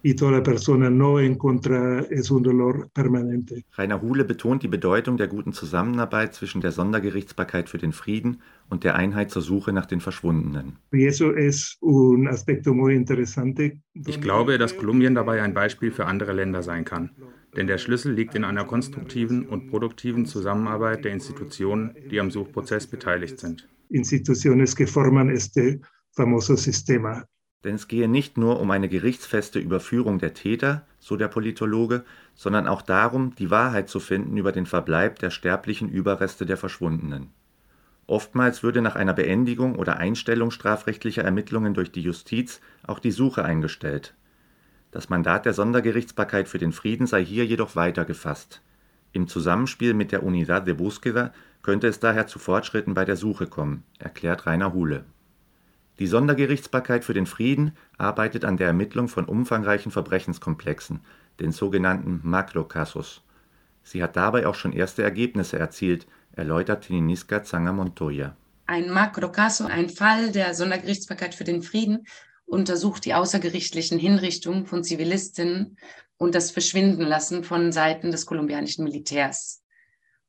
Rainer 3.77 4.01
Huhle 4.01 4.23
betont 4.23 4.63
die 4.63 4.67
Bedeutung 4.67 5.17
der 5.17 5.27
guten 5.27 5.53
Zusammenarbeit 5.53 6.33
zwischen 6.33 6.61
der 6.61 6.71
Sondergerichtsbarkeit 6.71 7.69
für 7.69 7.77
den 7.77 7.91
Frieden 7.91 8.41
und 8.69 8.83
der 8.83 8.95
Einheit 8.95 9.31
zur 9.31 9.41
Suche 9.41 9.73
nach 9.73 9.85
den 9.85 9.99
Verschwundenen. 9.99 10.77
Ich 10.91 11.19
glaube, 14.21 14.57
dass 14.57 14.77
Kolumbien 14.77 15.15
dabei 15.15 15.41
ein 15.41 15.53
Beispiel 15.53 15.91
für 15.91 16.05
andere 16.05 16.33
Länder 16.33 16.63
sein 16.63 16.85
kann. 16.85 17.11
Denn 17.57 17.67
der 17.67 17.77
Schlüssel 17.77 18.13
liegt 18.13 18.35
in 18.35 18.43
einer 18.43 18.63
konstruktiven 18.63 19.47
und 19.47 19.69
produktiven 19.69 20.25
Zusammenarbeit 20.25 21.03
der 21.03 21.13
Institutionen, 21.13 21.95
die 22.11 22.19
am 22.19 22.31
Suchprozess 22.31 22.87
beteiligt 22.87 23.39
sind. 23.39 23.67
Instituciones 23.89 24.75
que 24.75 24.85
forman 24.85 25.29
este 25.29 25.81
famoso 26.11 26.55
sistema. 26.55 27.25
Denn 27.63 27.75
es 27.75 27.87
gehe 27.87 28.07
nicht 28.07 28.37
nur 28.37 28.59
um 28.59 28.71
eine 28.71 28.87
gerichtsfeste 28.87 29.59
Überführung 29.59 30.19
der 30.19 30.33
Täter, 30.33 30.85
so 30.99 31.17
der 31.17 31.27
Politologe, 31.27 32.05
sondern 32.33 32.67
auch 32.67 32.81
darum, 32.81 33.35
die 33.35 33.51
Wahrheit 33.51 33.89
zu 33.89 33.99
finden 33.99 34.37
über 34.37 34.51
den 34.51 34.65
Verbleib 34.65 35.19
der 35.19 35.29
sterblichen 35.29 35.89
Überreste 35.89 36.45
der 36.45 36.57
Verschwundenen. 36.57 37.31
Oftmals 38.07 38.63
würde 38.63 38.81
nach 38.81 38.95
einer 38.95 39.13
Beendigung 39.13 39.75
oder 39.75 39.97
Einstellung 39.97 40.51
strafrechtlicher 40.51 41.23
Ermittlungen 41.23 41.73
durch 41.73 41.91
die 41.91 42.01
Justiz 42.01 42.59
auch 42.87 42.99
die 42.99 43.11
Suche 43.11 43.43
eingestellt. 43.43 44.15
Das 44.91 45.09
Mandat 45.09 45.45
der 45.45 45.53
Sondergerichtsbarkeit 45.53 46.47
für 46.47 46.57
den 46.57 46.71
Frieden 46.71 47.05
sei 47.05 47.23
hier 47.23 47.45
jedoch 47.45 47.75
weiter 47.75 48.05
gefasst. 48.05 48.63
Im 49.11 49.27
Zusammenspiel 49.27 49.93
mit 49.93 50.11
der 50.11 50.23
Unidad 50.23 50.65
de 50.65 50.73
Búsqueda 50.73 51.33
könnte 51.61 51.87
es 51.87 51.99
daher 51.99 52.25
zu 52.25 52.39
Fortschritten 52.39 52.93
bei 52.93 53.05
der 53.05 53.15
Suche 53.15 53.47
kommen, 53.47 53.83
erklärt 53.99 54.47
Rainer 54.47 54.73
Huhle. 54.73 55.05
Die 55.99 56.07
Sondergerichtsbarkeit 56.07 57.03
für 57.03 57.13
den 57.13 57.25
Frieden 57.25 57.73
arbeitet 57.97 58.45
an 58.45 58.55
der 58.55 58.67
Ermittlung 58.67 59.09
von 59.09 59.25
umfangreichen 59.25 59.91
Verbrechenskomplexen, 59.91 61.01
den 61.41 61.51
sogenannten 61.51 62.21
Makrocasos. 62.23 63.21
Sie 63.83 64.01
hat 64.01 64.15
dabei 64.15 64.47
auch 64.47 64.55
schon 64.55 64.71
erste 64.71 65.03
Ergebnisse 65.03 65.59
erzielt, 65.59 66.07
erläutert 66.31 66.85
Tininiska 66.85 67.43
Zanger 67.43 67.73
Montoya. 67.73 68.37
Ein 68.65 68.89
Makrocaso, 68.89 69.65
ein 69.65 69.89
Fall 69.89 70.31
der 70.31 70.53
Sondergerichtsbarkeit 70.53 71.35
für 71.35 71.43
den 71.43 71.63
Frieden, 71.63 72.05
untersucht 72.45 73.03
die 73.03 73.13
außergerichtlichen 73.13 73.99
Hinrichtungen 73.99 74.67
von 74.67 74.83
Zivilistinnen 74.83 75.77
und 76.17 76.33
das 76.33 76.51
Verschwindenlassen 76.51 77.43
von 77.43 77.73
Seiten 77.73 78.11
des 78.11 78.25
kolumbianischen 78.25 78.85
Militärs. 78.85 79.63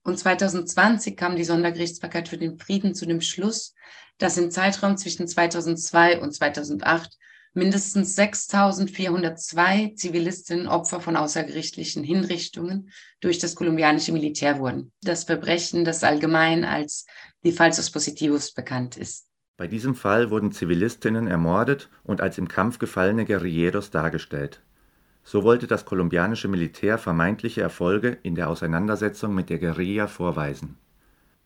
Und 0.03 0.19
2020 0.19 1.17
kam 1.17 1.37
die 1.37 1.45
Sondergerichtsbarkeit 1.45 2.29
für 2.29 2.39
den 2.39 2.59
Frieden 2.59 2.95
zu 2.95 3.07
dem 3.07 3.21
Schluss, 3.21 3.75
dass 4.19 4.39
im 4.39 4.51
Zeitraum 4.51 4.97
zwischen 4.97 5.29
2002 5.29 6.21
und 6.21 6.33
2008 6.33 7.17
mindestens 7.53 8.17
6.402 8.17 9.97
Zivilistinnen 9.97 10.69
Opfer 10.69 11.01
von 11.01 11.17
außergerichtlichen 11.17 12.05
Hinrichtungen 12.05 12.91
durch 13.21 13.39
das 13.39 13.55
kolumbianische 13.55 14.13
Militär 14.13 14.59
wurden. 14.59 14.93
Das 15.03 15.25
Verbrechen, 15.25 15.85
das 15.85 16.05
allgemein 16.05 16.65
als 16.65 17.07
die 17.45 17.53
Falsos 17.53 17.91
Positivos 17.91 18.53
bekannt 18.53 18.97
ist. 18.97 19.27
Bei 19.57 19.67
diesem 19.67 19.95
Fall 19.95 20.31
wurden 20.31 20.53
Zivilistinnen 20.53 21.27
ermordet 21.27 21.91
und 22.03 22.21
als 22.21 22.39
im 22.39 22.49
Kampf 22.49 22.79
gefallene 22.79 23.27
Guerilleros 23.27 23.91
dargestellt. 23.91 24.63
So 25.31 25.45
wollte 25.45 25.69
das 25.69 25.85
kolumbianische 25.85 26.49
Militär 26.49 26.99
vermeintliche 26.99 27.61
Erfolge 27.61 28.19
in 28.25 28.35
der 28.35 28.49
Auseinandersetzung 28.49 29.33
mit 29.33 29.49
der 29.49 29.61
Guerilla 29.61 30.09
vorweisen. 30.09 30.77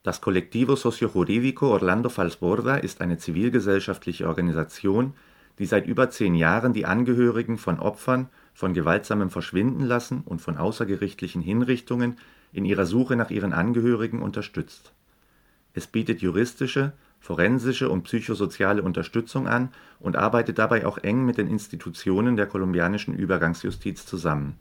Das 0.03 0.23
Colectivo 0.23 0.75
Sociojurídico 0.75 1.67
Orlando 1.67 2.09
Falsborda 2.09 2.76
ist 2.76 3.03
eine 3.03 3.19
zivilgesellschaftliche 3.19 4.26
Organisation, 4.26 5.12
die 5.59 5.67
seit 5.67 5.87
über 5.87 6.09
zehn 6.09 6.35
Jahren 6.35 6.73
die 6.73 6.87
Angehörigen 6.87 7.59
von 7.59 7.79
Opfern 7.79 8.31
von 8.55 8.73
gewaltsamem 8.73 9.29
Verschwindenlassen 9.29 10.23
und 10.25 10.41
von 10.41 10.57
außergerichtlichen 10.57 11.43
Hinrichtungen 11.43 12.17
in 12.55 12.64
ihrer 12.64 12.87
Suche 12.87 13.17
nach 13.17 13.29
ihren 13.29 13.53
Angehörigen 13.53 14.23
unterstützt. 14.23 14.95
Es 15.75 15.87
bietet 15.87 16.23
juristische, 16.23 16.95
forensische 17.25 17.88
und 17.88 18.02
psychosoziale 18.02 18.83
Unterstützung 18.83 19.49
an 19.49 19.71
und 19.99 20.14
arbeitet 20.14 20.59
dabei 20.59 20.85
auch 20.85 20.99
eng 20.99 21.25
mit 21.25 21.38
den 21.38 21.49
Institutionen 21.49 22.37
der 22.37 22.47
kolumbianischen 22.47 23.14
Übergangsjustiz 23.14 24.04
zusammen. 24.04 24.59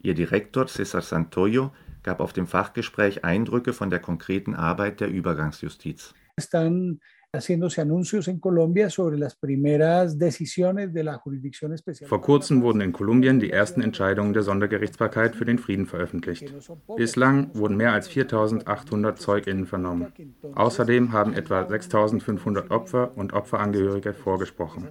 Ihr 0.00 0.14
Direktor 0.14 0.66
César 0.66 1.02
Santoyo 1.02 1.72
gab 2.04 2.20
auf 2.20 2.32
dem 2.32 2.46
Fachgespräch 2.46 3.24
Eindrücke 3.24 3.72
von 3.72 3.90
der 3.90 3.98
konkreten 3.98 4.54
Arbeit 4.54 5.00
der 5.00 5.08
Übergangsjustiz. 5.08 6.14
Están 6.36 7.00
haciéndose 7.34 7.80
anuncios 7.80 8.28
en 8.28 8.38
Colombia 8.38 8.90
sobre 8.90 9.16
las 9.16 9.34
primeras 9.34 10.18
decisiones 10.18 10.92
de 10.92 11.02
la 11.02 11.16
Jurisdicción 11.16 11.72
Especial. 11.72 12.06
Vor 12.06 12.20
kurzem 12.20 12.60
wurden 12.60 12.82
in 12.82 12.92
Kolumbien 12.92 13.40
die 13.40 13.50
ersten 13.50 13.80
Entscheidungen 13.80 14.34
der 14.34 14.42
Sondergerichtsbarkeit 14.42 15.34
für 15.34 15.46
den 15.46 15.58
Frieden 15.58 15.86
veröffentlicht. 15.86 16.52
Bislang 16.94 17.48
wurden 17.54 17.78
mehr 17.78 17.92
als 17.92 18.08
4800 18.08 19.18
ZeugInnen 19.18 19.64
vernommen. 19.64 20.12
Außerdem 20.54 21.12
haben 21.12 21.32
etwa 21.32 21.66
6500 21.66 22.70
Opfer 22.70 23.16
und 23.16 23.32
Opferangehörige 23.32 24.12
vorgesprochen. 24.12 24.88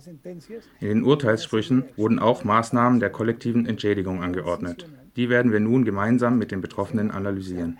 In 0.79 0.87
den 0.87 1.03
Urteilssprüchen 1.03 1.83
wurden 1.95 2.17
auch 2.17 2.43
Maßnahmen 2.43 2.99
der 2.99 3.11
kollektiven 3.11 3.67
Entschädigung 3.67 4.23
angeordnet. 4.23 4.87
Die 5.15 5.29
werden 5.29 5.51
wir 5.51 5.59
nun 5.59 5.83
gemeinsam 5.83 6.37
mit 6.37 6.51
den 6.51 6.61
Betroffenen 6.61 7.11
analysieren. 7.11 7.79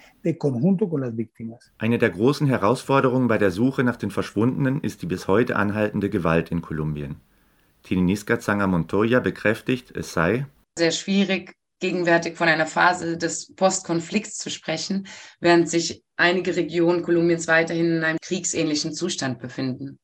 Eine 1.77 1.97
der 1.97 2.09
großen 2.09 2.47
Herausforderungen 2.47 3.27
bei 3.27 3.37
der 3.37 3.51
Suche 3.51 3.83
nach 3.83 3.95
den 3.95 4.11
Verschwundenen 4.11 4.81
ist 4.81 5.01
die 5.01 5.05
bis 5.05 5.27
heute 5.27 5.55
anhaltende 5.55 6.09
Gewalt 6.09 6.51
in 6.51 6.61
Kolumbien. 6.61 7.15
Tininiska 7.83 8.39
Zanga 8.39 8.67
Montoya 8.67 9.19
bekräftigt, 9.19 9.95
es 9.95 10.13
sei 10.13 10.45
sehr 10.77 10.91
schwierig, 10.91 11.55
gegenwärtig 11.79 12.37
von 12.37 12.47
einer 12.47 12.67
Phase 12.67 13.17
des 13.17 13.53
Postkonflikts 13.55 14.37
zu 14.37 14.49
sprechen, 14.49 15.07
während 15.39 15.69
sich 15.69 16.03
einige 16.15 16.55
Regionen 16.55 17.01
Kolumbiens 17.01 17.47
weiterhin 17.47 17.97
in 17.97 18.03
einem 18.03 18.19
kriegsähnlichen 18.21 18.93
Zustand 18.93 19.39
befinden. 19.39 19.99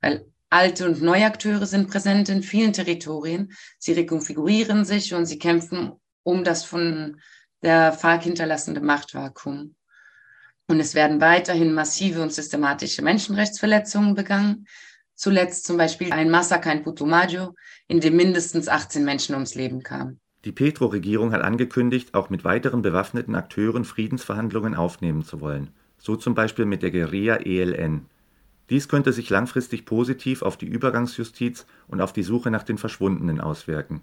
Weil 0.00 0.26
alte 0.50 0.86
und 0.86 1.00
neue 1.00 1.24
Akteure 1.24 1.66
sind 1.66 1.88
präsent 1.88 2.28
in 2.28 2.42
vielen 2.42 2.72
Territorien, 2.72 3.52
sie 3.78 3.92
rekonfigurieren 3.92 4.84
sich 4.84 5.14
und 5.14 5.26
sie 5.26 5.38
kämpfen 5.38 5.92
um 6.22 6.44
das 6.44 6.64
von 6.64 7.20
der 7.62 7.92
FARC 7.92 8.22
hinterlassene 8.22 8.80
Machtvakuum. 8.80 9.74
Und 10.66 10.80
es 10.80 10.94
werden 10.94 11.20
weiterhin 11.20 11.74
massive 11.74 12.22
und 12.22 12.32
systematische 12.32 13.02
Menschenrechtsverletzungen 13.02 14.14
begangen. 14.14 14.66
Zuletzt 15.14 15.66
zum 15.66 15.76
Beispiel 15.76 16.12
ein 16.12 16.30
Massaker 16.30 16.72
in 16.72 16.82
Putumayo, 16.82 17.54
in 17.88 18.00
dem 18.00 18.16
mindestens 18.16 18.68
18 18.68 19.04
Menschen 19.04 19.34
ums 19.34 19.54
Leben 19.54 19.82
kamen. 19.82 20.20
Die 20.44 20.52
Petro-Regierung 20.52 21.32
hat 21.32 21.42
angekündigt, 21.42 22.14
auch 22.14 22.30
mit 22.30 22.44
weiteren 22.44 22.80
bewaffneten 22.80 23.34
Akteuren 23.34 23.84
Friedensverhandlungen 23.84 24.74
aufnehmen 24.74 25.22
zu 25.22 25.42
wollen, 25.42 25.68
so 25.98 26.16
zum 26.16 26.34
Beispiel 26.34 26.64
mit 26.64 26.82
der 26.82 26.90
Guerilla 26.90 27.36
ELN. 27.36 28.06
Dies 28.70 28.88
könnte 28.88 29.12
sich 29.12 29.28
langfristig 29.28 29.84
positiv 29.84 30.40
auf 30.40 30.56
die 30.56 30.66
Übergangsjustiz 30.66 31.66
und 31.88 32.00
auf 32.00 32.14
die 32.14 32.22
Suche 32.22 32.50
nach 32.50 32.62
den 32.62 32.78
Verschwundenen 32.78 33.40
auswirken, 33.40 34.00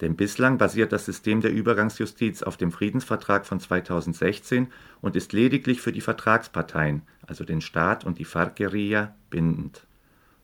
denn 0.00 0.16
bislang 0.16 0.58
basiert 0.58 0.92
das 0.92 1.04
System 1.04 1.40
der 1.40 1.52
Übergangsjustiz 1.52 2.42
auf 2.42 2.56
dem 2.56 2.72
Friedensvertrag 2.72 3.46
von 3.46 3.60
2016 3.60 4.68
und 5.00 5.14
ist 5.14 5.32
lediglich 5.32 5.80
für 5.80 5.92
die 5.92 6.00
Vertragsparteien, 6.00 7.02
also 7.26 7.44
den 7.44 7.60
Staat 7.60 8.04
und 8.04 8.18
die 8.18 8.24
FARC-Guerilla, 8.24 9.14
bindend. 9.30 9.86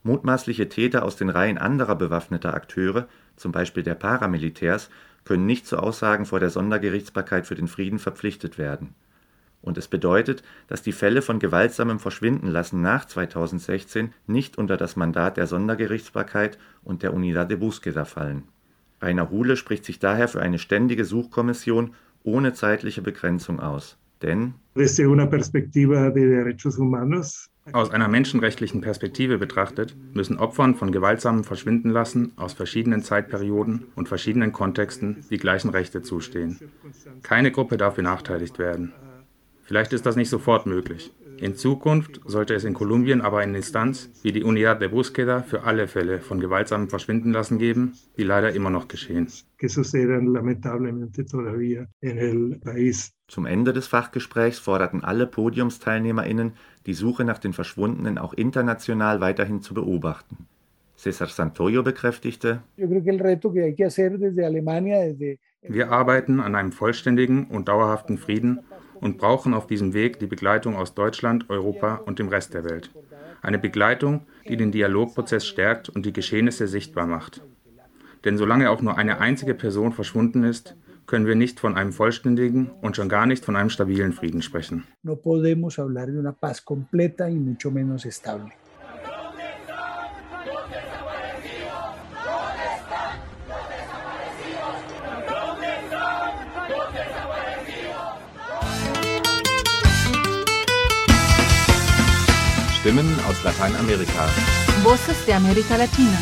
Mutmaßliche 0.05 0.69
Täter 0.69 1.03
aus 1.03 1.17
den 1.17 1.29
Reihen 1.29 1.59
anderer 1.59 1.97
bewaffneter 1.97 2.55
Akteure, 2.55 3.09
zum 3.37 3.51
Beispiel 3.51 3.83
der 3.83 3.95
Paramilitärs, 3.95 4.91
können 5.25 5.47
nicht 5.47 5.67
zu 5.67 5.79
Aussagen 5.79 6.25
vor 6.25 6.39
der 6.41 6.51
Sondergerichtsbarkeit 6.51 7.47
für 7.47 7.57
den 7.57 7.69
Frieden 7.69 7.99
verpflichtet 7.99 8.59
werden. 8.59 8.95
Und 9.61 9.77
es 9.77 9.89
bedeutet, 9.89 10.45
dass 10.69 10.83
die 10.83 10.93
Fälle 10.93 11.21
von 11.21 11.41
gewaltsamem 11.41 11.99
Verschwindenlassen 11.99 12.81
nach 12.81 13.07
2016 13.07 14.15
nicht 14.29 14.57
unter 14.57 14.77
das 14.77 14.95
Mandat 14.95 15.37
der 15.37 15.49
Sondergerichtsbarkeit 15.49 16.59
und 16.85 17.03
der 17.03 17.13
Unidad 17.13 17.51
de 17.51 17.59
Búsqueda 17.59 18.05
fallen 18.05 18.45
Rainer 19.01 19.31
Huhle 19.31 19.57
spricht 19.57 19.85
sich 19.85 19.99
daher 19.99 20.29
für 20.29 20.41
eine 20.41 20.59
ständige 20.59 21.05
Suchkommission 21.05 21.95
ohne 22.23 22.53
zeitliche 22.53 23.03
Begrenzung 23.03 23.61
aus. 23.61 23.97
Denn 24.23 24.55
aus 27.73 27.91
einer 27.91 28.09
menschenrechtlichen 28.09 28.81
Perspektive 28.81 29.39
betrachtet 29.39 29.95
müssen 30.15 30.39
Opfern 30.39 30.75
von 30.75 30.91
gewaltsamem 30.91 31.45
Verschwindenlassen 31.45 32.33
aus 32.37 32.55
verschiedenen 32.55 33.03
Zeitperioden 33.03 33.87
und 33.95 34.09
verschiedenen 34.09 34.53
Kontexten 34.53 35.25
die 35.31 35.37
gleichen 35.37 35.71
Rechte 35.71 36.03
zustehen. 36.03 36.59
Keine 37.23 37.53
Gruppe 37.53 37.77
darf 37.77 37.97
benachteiligt 37.97 38.59
werden. 38.59 38.93
Vielleicht 39.63 39.93
ist 39.93 40.07
das 40.07 40.17
nicht 40.17 40.31
sofort 40.31 40.67
möglich. 40.67 41.13
In 41.41 41.55
Zukunft 41.55 42.21
sollte 42.25 42.55
es 42.55 42.65
in 42.65 42.75
Kolumbien 42.75 43.21
aber 43.21 43.39
eine 43.39 43.59
Instanz 43.59 44.11
wie 44.23 44.33
die 44.33 44.43
Unidad 44.43 44.81
de 44.81 44.89
Búsqueda 44.89 45.43
für 45.43 45.63
alle 45.63 45.87
Fälle 45.87 46.21
von 46.21 46.41
gewaltsamem 46.41 46.89
Verschwindenlassen 46.89 47.59
geben, 47.59 47.93
die 48.17 48.25
leider 48.25 48.53
immer 48.53 48.71
noch 48.71 48.89
geschehen. 48.89 49.29
Zum 53.29 53.47
Ende 53.47 53.73
des 53.73 53.87
Fachgesprächs 53.87 54.59
forderten 54.59 55.05
alle 55.05 55.27
PodiumsteilnehmerInnen, 55.27 56.53
die 56.87 56.95
Suche 56.95 57.25
nach 57.25 57.39
den 57.39 57.53
Verschwundenen 57.53 58.19
auch 58.19 58.35
international 58.35 59.21
weiterhin 59.21 59.63
zu 59.63 59.75
beobachten. 59.75 60.49
César 60.99 61.29
Santoyo 61.29 61.85
bekräftigte, 61.85 62.63
wir 65.63 65.91
arbeiten 65.91 66.41
an 66.41 66.55
einem 66.55 66.73
vollständigen 66.73 67.45
und 67.47 67.69
dauerhaften 67.69 68.19
Frieden 68.19 68.61
und 69.01 69.19
brauchen 69.19 69.55
auf 69.55 69.67
diesem 69.67 69.95
Weg 69.95 70.19
die 70.19 70.27
Begleitung 70.27 70.77
aus 70.77 70.95
Deutschland, 70.95 71.49
Europa 71.49 71.97
und 71.97 72.19
dem 72.19 72.29
Rest 72.29 72.55
der 72.55 72.65
Welt. 72.65 72.91
Eine 73.43 73.59
Begleitung, 73.59 74.27
die 74.49 74.57
den 74.57 74.73
Dialogprozess 74.73 75.47
stärkt 75.47 75.89
und 75.89 76.05
die 76.05 76.13
Geschehnisse 76.13 76.67
sichtbar 76.67 77.07
macht. 77.07 77.43
Denn 78.25 78.37
solange 78.37 78.71
auch 78.71 78.83
nur 78.83 78.99
eine 78.99 79.21
einzige 79.21 79.55
Person 79.55 79.93
verschwunden 79.93 80.43
ist, 80.43 80.75
können 81.07 81.27
wir 81.27 81.35
nicht 81.35 81.59
von 81.59 81.77
einem 81.77 81.93
vollständigen 81.93 82.71
und 82.83 82.97
schon 82.97 83.09
gar 83.09 83.27
nicht 83.27 83.45
von 83.45 83.57
einem 83.57 83.71
stabilen 83.71 84.13
Frieden 84.13 84.43
sprechen. 84.43 84.85
No 85.03 85.17
podemos 85.17 85.79
hablar 85.79 86.07
de 86.07 86.19
una 86.19 86.33
paz 86.33 86.65
completa 86.65 87.29
y 87.31 87.35
mucho 87.35 87.71
menos 87.71 88.05
estable. 88.05 88.51
Stimmen 102.89 103.21
aus 103.29 103.45
Lateinamerika. 103.45 104.25
Voces 104.83 105.27
de 105.27 105.35
América 105.35 105.77
Latina. 105.77 106.19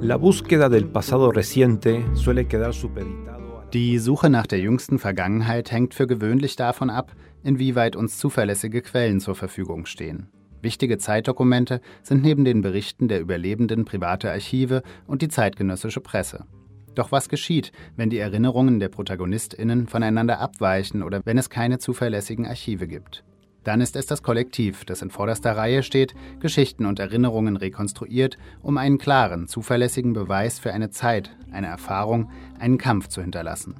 La 0.00 0.16
búsqueda 0.16 0.70
del 0.70 0.86
pasado 0.86 1.30
reciente 1.30 2.06
suele 2.14 2.46
quedar 2.46 2.72
supeditado 2.72 3.64
Die 3.74 3.98
Suche 3.98 4.30
nach 4.30 4.46
der 4.46 4.60
jüngsten 4.60 4.98
Vergangenheit 4.98 5.70
hängt 5.70 5.92
für 5.92 6.06
gewöhnlich 6.06 6.56
davon 6.56 6.88
ab, 6.88 7.12
inwieweit 7.42 7.96
uns 7.96 8.16
zuverlässige 8.16 8.80
Quellen 8.80 9.20
zur 9.20 9.34
Verfügung 9.34 9.84
stehen. 9.84 10.30
Wichtige 10.64 10.96
Zeitdokumente 10.96 11.82
sind 12.02 12.22
neben 12.22 12.46
den 12.46 12.62
Berichten 12.62 13.06
der 13.06 13.20
Überlebenden 13.20 13.84
private 13.84 14.30
Archive 14.30 14.82
und 15.06 15.20
die 15.20 15.28
zeitgenössische 15.28 16.00
Presse. 16.00 16.46
Doch 16.94 17.12
was 17.12 17.28
geschieht, 17.28 17.70
wenn 17.96 18.08
die 18.08 18.16
Erinnerungen 18.16 18.80
der 18.80 18.88
Protagonistinnen 18.88 19.86
voneinander 19.88 20.40
abweichen 20.40 21.02
oder 21.02 21.20
wenn 21.26 21.36
es 21.36 21.50
keine 21.50 21.78
zuverlässigen 21.78 22.46
Archive 22.46 22.88
gibt? 22.88 23.24
Dann 23.62 23.82
ist 23.82 23.94
es 23.94 24.06
das 24.06 24.22
Kollektiv, 24.22 24.86
das 24.86 25.02
in 25.02 25.10
vorderster 25.10 25.54
Reihe 25.54 25.82
steht, 25.82 26.14
Geschichten 26.40 26.86
und 26.86 26.98
Erinnerungen 26.98 27.58
rekonstruiert, 27.58 28.38
um 28.62 28.78
einen 28.78 28.96
klaren, 28.96 29.48
zuverlässigen 29.48 30.14
Beweis 30.14 30.58
für 30.58 30.72
eine 30.72 30.88
Zeit, 30.88 31.36
eine 31.52 31.66
Erfahrung, 31.66 32.30
einen 32.58 32.78
Kampf 32.78 33.08
zu 33.08 33.20
hinterlassen. 33.20 33.74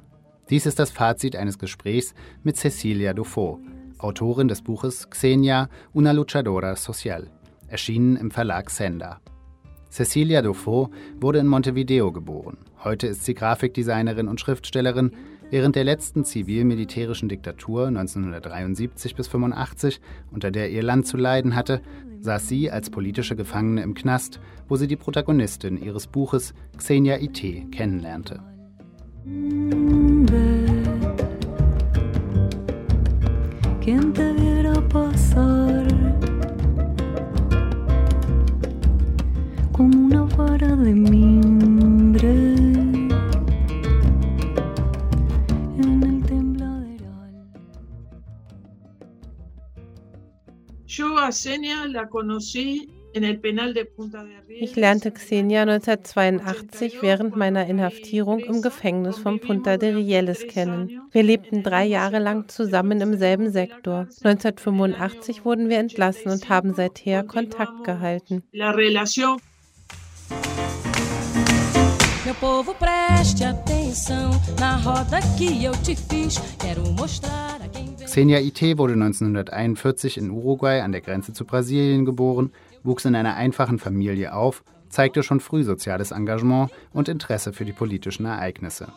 Dies 0.51 0.67
ist 0.67 0.77
das 0.77 0.91
Fazit 0.91 1.35
eines 1.35 1.57
Gesprächs 1.57 2.13
mit 2.43 2.57
Cecilia 2.57 3.15
Dufaux, 3.15 3.59
Autorin 3.97 4.47
des 4.47 4.61
Buches 4.61 5.09
Xenia, 5.09 5.69
una 5.93 6.11
luchadora 6.11 6.75
social, 6.75 7.29
erschienen 7.67 8.17
im 8.17 8.31
Verlag 8.31 8.69
Senda. 8.69 9.21
Cecilia 9.89 10.41
Dufaux 10.41 10.89
wurde 11.21 11.39
in 11.39 11.47
Montevideo 11.47 12.11
geboren. 12.11 12.57
Heute 12.83 13.07
ist 13.07 13.23
sie 13.23 13.33
Grafikdesignerin 13.33 14.27
und 14.27 14.41
Schriftstellerin. 14.41 15.11
Während 15.51 15.75
der 15.75 15.85
letzten 15.85 16.25
zivil-militärischen 16.25 17.29
Diktatur 17.29 17.87
1973 17.87 19.15
bis 19.15 19.27
85, 19.27 20.01
unter 20.31 20.51
der 20.51 20.69
ihr 20.69 20.83
Land 20.83 21.07
zu 21.07 21.15
leiden 21.17 21.55
hatte, 21.55 21.81
saß 22.19 22.47
sie 22.47 22.69
als 22.69 22.89
politische 22.89 23.35
Gefangene 23.35 23.83
im 23.83 23.93
Knast, 23.93 24.41
wo 24.67 24.75
sie 24.75 24.87
die 24.87 24.97
Protagonistin 24.97 25.81
ihres 25.81 26.07
Buches 26.07 26.53
Xenia 26.77 27.19
Ite 27.19 27.65
kennenlernte. 27.71 28.41
Quien 33.85 34.13
te 34.13 34.33
viera 34.33 34.73
pasar 34.89 35.85
como 39.73 40.07
una 40.07 40.23
vara 40.23 40.75
de 40.75 40.91
mimbre 40.91 42.55
en 45.77 46.01
el 46.01 46.25
tembladeral. 46.25 47.43
Yo 50.87 51.19
a 51.19 51.31
Senia 51.31 51.85
la 51.85 52.09
conocí 52.09 52.94
Ich 54.49 54.75
lernte 54.75 55.11
Xenia 55.11 55.61
1982 55.61 57.01
während 57.01 57.37
meiner 57.37 57.65
Inhaftierung 57.65 58.39
im 58.39 58.61
Gefängnis 58.61 59.17
von 59.17 59.39
Punta 59.39 59.77
de 59.77 59.95
Rieles 59.95 60.45
kennen. 60.47 61.01
Wir 61.11 61.23
lebten 61.23 61.63
drei 61.63 61.85
Jahre 61.85 62.19
lang 62.19 62.49
zusammen 62.49 62.99
im 62.99 63.17
selben 63.17 63.51
Sektor. 63.51 64.07
1985 64.23 65.45
wurden 65.45 65.69
wir 65.69 65.79
entlassen 65.79 66.29
und 66.29 66.49
haben 66.49 66.73
seither 66.73 67.23
Kontakt 67.23 67.85
gehalten. 67.85 68.43
Xenia 78.05 78.39
Ite 78.39 78.77
wurde 78.77 78.93
1941 78.93 80.17
in 80.17 80.31
Uruguay 80.31 80.81
an 80.81 80.91
der 80.91 81.01
Grenze 81.01 81.33
zu 81.33 81.45
Brasilien 81.45 82.03
geboren, 82.03 82.51
wuchs 82.85 83.05
in 83.05 83.15
einer 83.15 83.35
einfachen 83.35 83.79
Familie 83.79 84.33
auf, 84.33 84.63
zeigte 84.89 85.23
schon 85.23 85.39
früh 85.39 85.63
soziales 85.63 86.11
Engagement 86.11 86.71
und 86.93 87.09
Interesse 87.09 87.53
für 87.53 87.65
die 87.65 87.73
politischen 87.73 88.25
Ereignisse. 88.25 88.87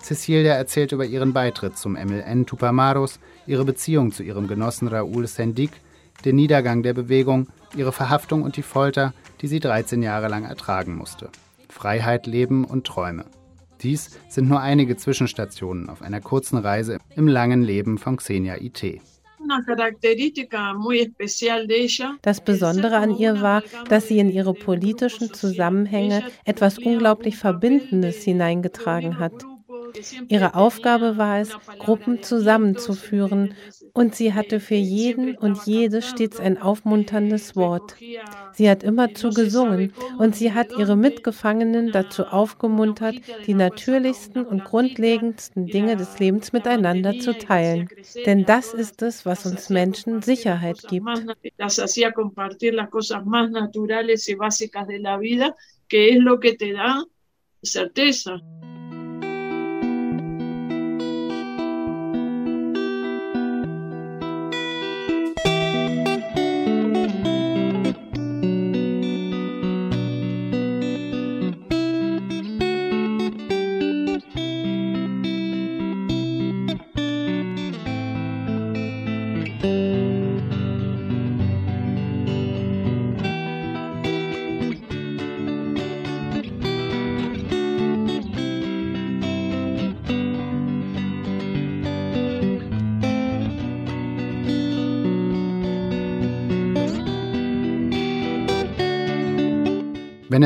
Cecilia 0.00 0.54
erzählt 0.54 0.92
über 0.92 1.04
ihren 1.04 1.32
Beitritt 1.32 1.78
zum 1.78 1.92
MLN 1.92 2.46
Tupamaros, 2.46 3.20
ihre 3.46 3.64
Beziehung 3.64 4.12
zu 4.12 4.22
ihrem 4.22 4.48
Genossen 4.48 4.88
Raúl 4.88 5.26
Sendik, 5.26 5.70
den 6.24 6.36
Niedergang 6.36 6.82
der 6.82 6.94
Bewegung, 6.94 7.48
ihre 7.76 7.92
Verhaftung 7.92 8.42
und 8.42 8.56
die 8.56 8.62
Folter, 8.62 9.14
die 9.40 9.46
sie 9.46 9.60
13 9.60 10.02
Jahre 10.02 10.28
lang 10.28 10.44
ertragen 10.44 10.96
musste. 10.96 11.30
Freiheit, 11.68 12.26
Leben 12.26 12.64
und 12.64 12.86
Träume. 12.86 13.24
Dies 13.82 14.10
sind 14.28 14.48
nur 14.48 14.60
einige 14.60 14.96
Zwischenstationen 14.96 15.88
auf 15.88 16.02
einer 16.02 16.20
kurzen 16.20 16.58
Reise 16.58 16.98
im 17.16 17.26
langen 17.26 17.62
Leben 17.62 17.98
von 17.98 18.16
Xenia 18.16 18.56
IT. 18.60 19.00
Das 22.22 22.44
Besondere 22.44 22.96
an 22.96 23.10
ihr 23.16 23.40
war, 23.40 23.62
dass 23.88 24.08
sie 24.08 24.18
in 24.18 24.30
ihre 24.30 24.54
politischen 24.54 25.32
Zusammenhänge 25.32 26.24
etwas 26.44 26.78
unglaublich 26.78 27.36
Verbindendes 27.36 28.22
hineingetragen 28.22 29.18
hat. 29.18 29.32
Ihre 30.28 30.54
Aufgabe 30.54 31.16
war 31.16 31.40
es, 31.40 31.56
Gruppen 31.78 32.22
zusammenzuführen 32.22 33.54
und 33.92 34.14
sie 34.14 34.32
hatte 34.34 34.60
für 34.60 34.74
jeden 34.74 35.36
und 35.36 35.64
jede 35.66 36.02
stets 36.02 36.40
ein 36.40 36.60
aufmunterndes 36.60 37.56
Wort. 37.56 37.96
Sie 38.54 38.68
hat 38.68 38.82
immerzu 38.82 39.30
gesungen 39.30 39.92
und 40.18 40.36
sie 40.36 40.52
hat 40.52 40.76
ihre 40.76 40.96
Mitgefangenen 40.96 41.90
dazu 41.90 42.24
aufgemuntert, 42.26 43.16
die 43.46 43.54
natürlichsten 43.54 44.44
und 44.44 44.64
grundlegendsten 44.64 45.70
Dinge 45.70 45.96
des 45.96 46.18
Lebens 46.18 46.52
miteinander 46.52 47.18
zu 47.18 47.36
teilen. 47.36 47.88
Denn 48.26 48.44
das 48.44 48.74
ist 48.74 49.02
es, 49.02 49.24
was 49.26 49.46
uns 49.46 49.68
Menschen 49.70 50.22
Sicherheit 50.22 50.86
gibt. 50.88 51.08
que 55.92 56.08
es 56.08 56.18
lo 56.20 56.40
que 56.40 56.54
te 56.56 56.72
da 56.72 57.04
certeza. 57.62 58.40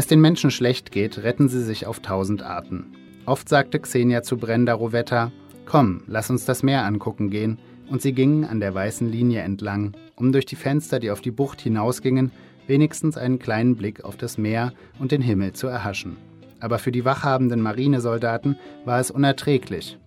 Es 0.07 0.11
den 0.11 0.21
Menschen 0.21 0.53
schlecht 0.53 0.93
geht, 0.93 1.25
retten 1.25 1.49
sie 1.49 1.65
sich 1.65 1.85
auf 1.85 1.99
tausend 1.99 2.41
Arten. 2.41 2.93
Oft 3.25 3.49
sagte 3.49 3.81
Xenia 3.81 4.23
zu 4.23 4.37
Brenda 4.37 4.73
Rovetta, 4.73 5.33
Komm, 5.65 6.03
lass 6.07 6.31
uns 6.31 6.45
das 6.45 6.63
Meer 6.63 6.85
angucken 6.85 7.29
gehen, 7.29 7.59
und 7.91 8.03
sie 8.03 8.13
gingen 8.13 8.45
an 8.45 8.61
der 8.61 8.73
weißen 8.73 9.11
Linie 9.11 9.41
entlang, 9.41 9.97
um 10.15 10.31
durch 10.31 10.47
die 10.47 10.55
Fenster, 10.55 11.01
die 11.01 11.11
auf 11.11 11.23
die 11.23 11.33
Bucht 11.33 11.61
hinausgingen, 11.61 12.31
wenigstens 12.69 13.17
einen 13.17 13.41
kleinen 13.41 13.75
Blick 13.75 14.05
auf 14.05 14.17
das 14.17 14.39
Meer 14.39 14.73
und 15.01 15.11
den 15.11 15.23
Himmel 15.23 15.55
zu 15.55 15.67
erhaschen. 15.67 16.19
Aber 16.61 16.79
für 16.79 16.93
die 16.93 17.05
wachhabenden 17.05 17.61
Marinesoldaten 17.61 18.61
war 18.85 19.01
es 19.01 19.11
unerträglich, 19.11 19.99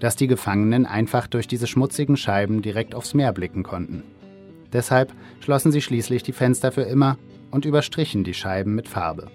dass 0.00 0.16
die 0.16 0.26
Gefangenen 0.26 0.84
einfach 0.84 1.28
durch 1.28 1.46
diese 1.46 1.68
schmutzigen 1.68 2.16
Scheiben 2.16 2.60
direkt 2.60 2.96
aufs 2.96 3.14
Meer 3.14 3.32
blicken 3.32 3.62
konnten. 3.62 4.02
Deshalb 4.72 5.12
schlossen 5.38 5.70
sie 5.70 5.80
schließlich 5.80 6.24
die 6.24 6.32
Fenster 6.32 6.72
für 6.72 6.82
immer 6.82 7.18
und 7.52 7.64
überstrichen 7.64 8.24
die 8.24 8.34
Scheiben 8.34 8.74
mit 8.74 8.88
Farbe. 8.88 9.30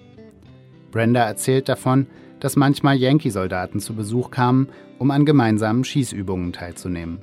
Brenda 0.91 1.21
erzählt 1.21 1.69
davon, 1.69 2.07
dass 2.39 2.55
manchmal 2.55 2.97
Yankee-Soldaten 2.97 3.79
zu 3.79 3.93
Besuch 3.93 4.31
kamen, 4.31 4.69
um 4.97 5.11
an 5.11 5.25
gemeinsamen 5.25 5.83
Schießübungen 5.83 6.53
teilzunehmen. 6.53 7.19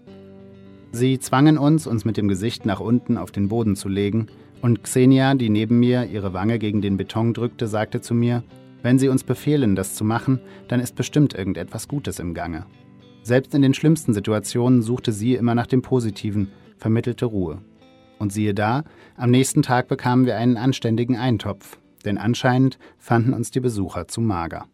Sie 0.93 1.19
zwangen 1.19 1.59
uns, 1.59 1.87
uns 1.87 2.05
mit 2.05 2.17
dem 2.17 2.29
Gesicht 2.29 2.65
nach 2.65 2.81
unten 2.81 3.19
auf 3.19 3.31
den 3.31 3.49
Boden 3.49 3.77
zu 3.77 3.89
legen, 3.89 4.29
und 4.63 4.83
Xenia, 4.83 5.35
die 5.35 5.51
neben 5.51 5.79
mir 5.79 6.07
ihre 6.07 6.33
Wange 6.33 6.59
gegen 6.59 6.81
den 6.81 6.97
Beton 6.97 7.35
drückte, 7.35 7.69
sagte 7.69 8.01
zu 8.01 8.15
mir, 8.15 8.43
wenn 8.83 8.99
Sie 8.99 9.09
uns 9.09 9.25
befehlen, 9.25 9.77
das 9.77 9.95
zu 9.95 10.05
machen, 10.05 10.41
dann 10.69 10.81
ist 10.81 10.97
bestimmt 10.97 11.35
irgendetwas 11.35 11.89
Gutes 11.89 12.19
im 12.19 12.35
Gange. 12.35 12.67
Selbst 13.23 13.55
in 13.55 13.63
den 13.63 13.75
schlimmsten 13.75 14.15
Situationen 14.15 14.83
suchte 14.83 15.13
sie 15.13 15.35
immer 15.35 15.55
nach 15.55 15.67
dem 15.67 15.83
Positiven, 15.83 16.49
vermittelte 16.79 17.27
Ruhe. 17.27 17.59
Und 18.19 18.33
siehe 18.33 18.55
da, 18.55 18.85
am 19.17 19.31
nächsten 19.31 19.63
Tag 19.63 19.89
bekamen 19.89 20.25
wir 20.25 20.37
einen 20.37 20.57
anständigen 20.57 21.17
Eintopf, 21.17 21.79
denn 22.07 22.19
anscheinend 22.19 22.79
fanden 22.99 23.35
uns 23.35 23.51
die 23.51 23.61
Besucher 23.61 24.09
zu 24.09 24.21
mager. 24.21 24.67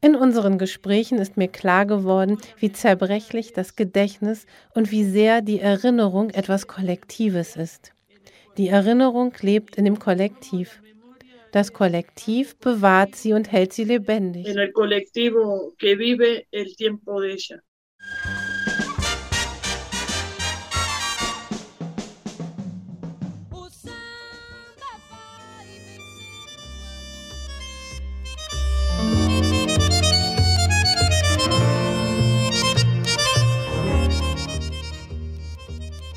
In 0.00 0.16
unseren 0.16 0.58
Gesprächen 0.58 1.18
ist 1.18 1.36
mir 1.36 1.46
klar 1.46 1.86
geworden, 1.86 2.38
wie 2.58 2.72
zerbrechlich 2.72 3.52
das 3.52 3.76
Gedächtnis 3.76 4.46
und 4.74 4.90
wie 4.90 5.04
sehr 5.04 5.40
die 5.40 5.60
Erinnerung 5.60 6.30
etwas 6.30 6.66
Kollektives 6.66 7.54
ist. 7.54 7.92
Die 8.56 8.66
Erinnerung 8.68 9.32
lebt 9.40 9.76
in 9.76 9.84
dem 9.84 10.00
Kollektiv. 10.00 10.82
Das 11.52 11.72
Kollektiv 11.72 12.56
bewahrt 12.56 13.14
sie 13.14 13.32
und 13.32 13.52
hält 13.52 13.72
sie 13.72 13.84
lebendig. 13.84 14.46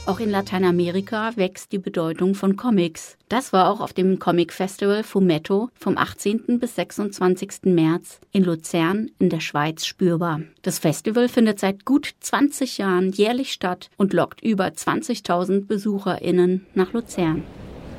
Auch 0.07 0.19
in 0.19 0.31
Lateinamerika 0.31 1.31
wächst 1.35 1.71
die 1.71 1.77
Bedeutung 1.77 2.33
von 2.33 2.57
Comics. 2.57 3.17
Das 3.29 3.53
war 3.53 3.69
auch 3.69 3.81
auf 3.81 3.93
dem 3.93 4.17
Comic 4.17 4.51
Festival 4.51 5.03
Fumetto 5.03 5.69
vom 5.75 5.95
18. 5.95 6.59
bis 6.59 6.75
26. 6.75 7.65
März 7.65 8.19
in 8.31 8.43
Luzern 8.43 9.11
in 9.19 9.29
der 9.29 9.41
Schweiz 9.41 9.85
spürbar. 9.85 10.41
Das 10.63 10.79
Festival 10.79 11.29
findet 11.29 11.59
seit 11.59 11.85
gut 11.85 12.15
20 12.19 12.79
Jahren 12.79 13.11
jährlich 13.11 13.53
statt 13.53 13.91
und 13.95 14.11
lockt 14.13 14.41
über 14.41 14.65
20.000 14.65 15.67
BesucherInnen 15.67 16.65
nach 16.73 16.93
Luzern. 16.93 17.43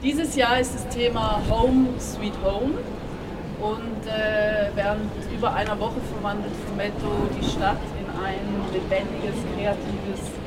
Dieses 0.03 0.35
Jahr 0.35 0.59
ist 0.59 0.75
das 0.75 0.88
Thema 0.88 1.41
Home 1.49 1.87
Sweet 2.01 2.35
Home 2.43 2.75
und 3.61 4.09
äh, 4.09 4.71
während 4.75 5.09
über 5.33 5.55
einer 5.55 5.79
Woche 5.79 6.01
verwandelt 6.12 6.53
Fumetto 6.67 7.12
die 7.41 7.49
Stadt 7.49 7.79
in 7.97 8.21
ein 8.21 8.73
lebendiges, 8.73 9.37
kreatives. 9.55 10.42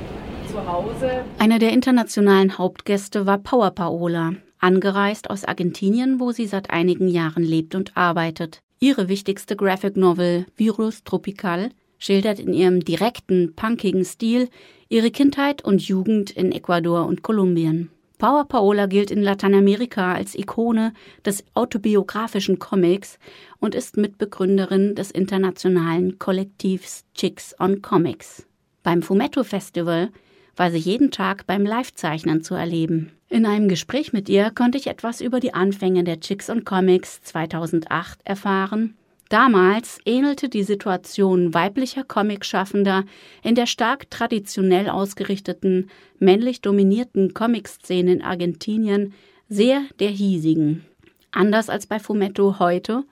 Einer 1.38 1.60
der 1.60 1.72
internationalen 1.72 2.58
Hauptgäste 2.58 3.26
war 3.26 3.38
Power 3.38 3.72
Paola, 3.72 4.34
angereist 4.60 5.30
aus 5.30 5.44
Argentinien, 5.44 6.20
wo 6.20 6.32
sie 6.32 6.48
seit 6.48 6.70
einigen 6.70 7.08
Jahren 7.08 7.44
lebt 7.44 7.76
und 7.76 7.96
arbeitet. 7.96 8.60
Ihre 8.80 9.08
wichtigste 9.08 9.56
Graphic 9.56 9.98
Novel 9.98 10.46
Virus 10.56 11.04
Tropical 11.04 11.70
schildert 11.98 12.40
in 12.40 12.54
ihrem 12.54 12.82
direkten, 12.82 13.54
punkigen 13.56 14.06
Stil 14.06 14.50
ihre 14.90 15.12
Kindheit 15.12 15.64
und 15.64 15.82
Jugend 15.82 16.32
in 16.32 16.52
Ecuador 16.52 17.06
und 17.06 17.22
Kolumbien. 17.22 17.90
Power 18.18 18.46
Paola 18.46 18.86
gilt 18.86 19.12
in 19.12 19.22
Lateinamerika 19.22 20.14
als 20.14 20.36
Ikone 20.36 20.94
des 21.26 21.44
autobiografischen 21.54 22.60
Comics 22.60 23.20
und 23.60 23.76
ist 23.76 23.98
Mitbegründerin 23.98 24.96
des 24.96 25.12
internationalen 25.12 26.18
Kollektivs 26.18 27.04
Chicks 27.14 27.54
on 27.60 27.82
Comics. 27.82 28.48
Beim 28.84 29.02
Fumetto 29.02 29.44
Festival 29.44 30.12
war 30.56 30.72
sie 30.72 30.78
jeden 30.78 31.12
Tag 31.12 31.46
beim 31.48 31.64
Livezeichnen 31.64 32.44
zu 32.44 32.56
erleben. 32.56 33.12
In 33.30 33.46
einem 33.46 33.68
Gespräch 33.68 34.14
mit 34.14 34.30
ihr 34.30 34.52
konnte 34.52 34.78
ich 34.78 34.88
etwas 34.88 35.22
über 35.22 35.40
die 35.40 35.54
Anfänge 35.54 36.04
der 36.04 36.20
Chicks 36.20 36.50
und 36.50 36.66
Comics 36.66 37.22
2008 37.24 38.20
erfahren. 38.24 38.96
Damals 39.30 39.98
ähnelte 40.06 40.50
die 40.50 40.64
Situation 40.64 41.54
weiblicher 41.54 42.04
Comicschaffender 42.04 43.06
in 43.42 43.56
der 43.56 43.66
stark 43.66 44.10
traditionell 44.12 44.88
ausgerichteten, 44.88 45.90
männlich 46.20 46.62
dominierten 46.62 47.34
Comic-Szene 47.34 48.14
in 48.14 48.22
Argentinien 48.22 49.14
sehr 49.50 49.82
der 50.00 50.10
hiesigen. 50.10 50.86
Anders 51.32 51.70
als 51.70 51.88
bei 51.88 52.00
Fumetto 52.00 52.60
heute 52.60 53.04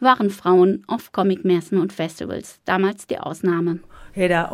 waren 0.00 0.30
Frauen 0.30 0.82
auf 0.86 1.12
Comicmessen 1.12 1.78
und 1.78 1.92
Festivals 1.92 2.60
damals 2.64 3.06
die 3.06 3.18
Ausnahme. 3.18 3.80
Da 4.14 4.50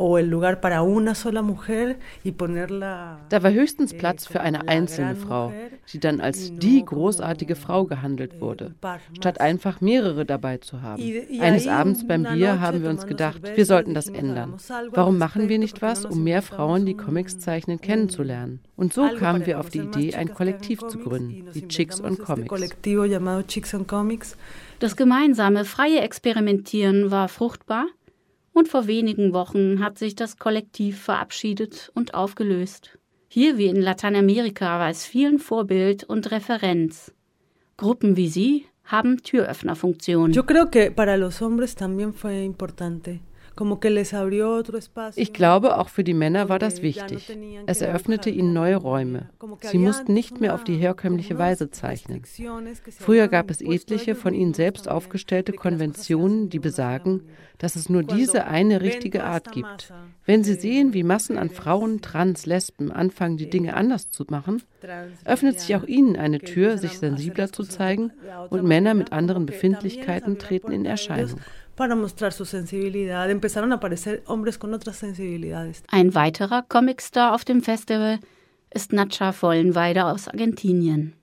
war 3.43 3.53
höchstens 3.53 3.95
Platz 3.95 4.27
für 4.27 4.41
eine 4.41 4.69
einzelne 4.69 5.17
Frau, 5.17 5.53
die 5.93 6.01
dann 6.01 6.21
als 6.21 6.53
die 6.57 6.85
großartige 6.85 7.57
Frau 7.57 7.85
gehandelt 7.85 8.41
wurde, 8.41 8.75
statt 9.17 9.41
einfach 9.41 9.81
mehrere 9.81 10.27
dabei 10.27 10.59
zu 10.59 10.83
haben. 10.83 11.03
Eines 11.41 11.67
Abends 11.67 12.07
beim 12.07 12.25
Bier 12.25 12.61
haben 12.61 12.83
wir 12.83 12.91
uns 12.91 13.07
gedacht, 13.07 13.41
wir 13.55 13.65
sollten 13.65 13.95
das 13.95 14.09
ändern. 14.09 14.57
Warum 14.91 15.19
machen 15.19 15.49
wir 15.49 15.59
nicht 15.59 15.81
was, 15.83 16.05
um 16.05 16.23
mehr 16.25 16.43
Frauen, 16.43 16.85
die 16.87 16.97
Comics 16.97 17.39
zeichnen, 17.39 17.81
kennenzulernen? 17.81 18.61
Und 18.77 18.93
so 18.93 19.09
kamen 19.19 19.47
wir 19.47 19.59
auf 19.59 19.71
die 19.71 19.79
Idee, 19.79 20.15
ein 20.15 20.35
Kollektiv 20.35 20.81
zu 20.87 20.99
gründen, 20.99 21.51
die 21.55 21.67
Chicks 21.69 22.01
on 22.01 22.19
Comics. 22.19 22.71
Das 24.79 24.97
gemeinsame 24.97 25.65
freie 25.65 26.01
Experimentieren 26.01 27.11
war 27.11 27.29
fruchtbar 27.29 27.87
und 28.57 28.69
vor 28.69 28.87
wenigen 28.87 29.35
Wochen 29.35 29.85
hat 29.85 29.99
sich 29.99 30.15
das 30.15 30.39
Kollektiv 30.39 30.99
verabschiedet 31.03 31.93
und 31.95 32.15
aufgelöst. 32.15 32.99
Hier 33.29 33.59
wie 33.59 33.67
in 33.67 33.83
Lateinamerika 33.83 34.79
war 34.79 34.89
es 34.89 35.05
vielen 35.05 35.39
Vorbild 35.39 36.05
und 36.05 36.31
Referenz. 36.31 37.13
Gruppen 37.77 38.17
wie 38.17 38.29
sie 38.29 38.65
haben 38.85 39.23
Türöffnerfunktion. 39.23 40.33
Yo 40.33 40.45
creo 40.45 40.71
que 40.71 40.91
para 40.91 41.19
los 41.19 41.43
hombres 41.43 41.75
también 41.75 42.15
fue 42.15 42.45
importante. 42.45 43.21
Ich 45.17 45.33
glaube, 45.33 45.79
auch 45.79 45.89
für 45.89 46.05
die 46.05 46.15
Männer 46.15 46.49
war 46.49 46.59
das 46.59 46.83
wichtig. 46.83 47.37
Es 47.67 47.81
eröffnete 47.81 48.31
ihnen 48.31 48.53
neue 48.53 48.77
Räume. 48.77 49.31
Sie 49.63 49.79
mussten 49.79 50.13
nicht 50.13 50.41
mehr 50.41 50.55
auf 50.55 50.65
die 50.65 50.77
herkömmliche 50.77 51.39
Weise 51.39 51.71
zeichnen. 51.71 52.23
Früher 52.99 53.29
gab 53.29 53.51
es 53.51 53.61
etliche 53.61 54.15
von 54.15 54.35
ihnen 54.35 54.55
selbst 54.55 54.89
aufgestellte 54.89 55.53
Konventionen, 55.53 56.51
die 56.51 56.59
besagen, 56.59 57.23
dass 57.59 57.77
es 57.77 57.89
nur 57.89 58.03
diese 58.03 58.47
eine 58.47 58.83
richtige 58.83 59.25
Art 59.25 59.53
gibt. 59.53 59.93
Wenn 60.27 60.45
sie 60.45 60.55
sehen, 60.55 60.93
wie 60.93 61.03
Massen 61.03 61.39
an 61.39 61.51
Frauen, 61.51 62.03
Trans, 62.03 62.45
Lesben 62.45 62.93
anfangen, 62.93 63.39
die 63.39 63.49
Dinge 63.49 63.75
anders 63.75 64.11
zu 64.11 64.25
machen, 64.29 64.63
öffnet 65.25 65.61
sich 65.61 65.75
auch 65.75 65.85
ihnen 65.85 66.17
eine 66.17 66.41
Tür, 66.41 66.77
sich 66.77 66.99
sensibler 66.99 67.51
zu 67.51 67.63
zeigen 67.63 68.13
und 68.51 68.65
Männer 68.65 68.95
mit 68.95 69.13
anderen 69.13 69.47
Befindlichkeiten 69.47 70.39
treten 70.39 70.73
in 70.73 70.85
Erscheinung 70.85 71.41
para 71.77 71.95
mostrar 71.95 72.33
su 72.33 72.45
sensibilidad. 72.45 73.31
Empezaron 73.31 73.73
a 73.73 73.77
aparecer 73.77 74.23
hombres 74.27 74.59
con 74.59 74.75
otras 74.75 74.97
sensibilidades. 74.97 75.83
Ein 75.89 76.15
weiterer 76.15 76.65
Comicstar 76.69 77.35
auf 77.35 77.45
dem 77.45 77.63
Festival 77.63 78.19
ist 78.75 78.93
Nacha 78.93 79.33
Vollenweider 79.33 80.07
aus 80.13 80.27
Argentinien. 80.27 81.15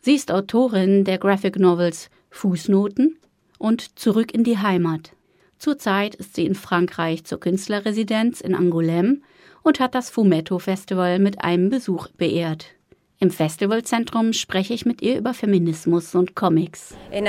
Sie 0.00 0.14
ist 0.14 0.32
Autorin 0.32 1.04
der 1.04 1.18
Graphic 1.18 1.58
Novels 1.58 2.10
Fußnoten 2.30 3.18
und 3.58 3.98
Zurück 3.98 4.32
in 4.32 4.44
die 4.44 4.58
Heimat. 4.58 5.12
Zurzeit 5.58 6.14
ist 6.14 6.34
sie 6.34 6.46
in 6.46 6.54
Frankreich 6.54 7.24
zur 7.24 7.38
Künstlerresidenz 7.38 8.40
in 8.40 8.56
Angoulême 8.56 9.20
und 9.62 9.78
hat 9.78 9.94
das 9.94 10.08
Fumetto 10.08 10.58
Festival 10.58 11.18
mit 11.18 11.44
einem 11.44 11.68
Besuch 11.68 12.08
beehrt. 12.16 12.74
Im 13.22 13.30
Festivalzentrum 13.30 14.32
spreche 14.32 14.72
ich 14.72 14.86
mit 14.86 15.02
ihr 15.02 15.18
über 15.18 15.34
Feminismus 15.34 16.14
und 16.14 16.34
Comics. 16.34 16.94
In 17.12 17.28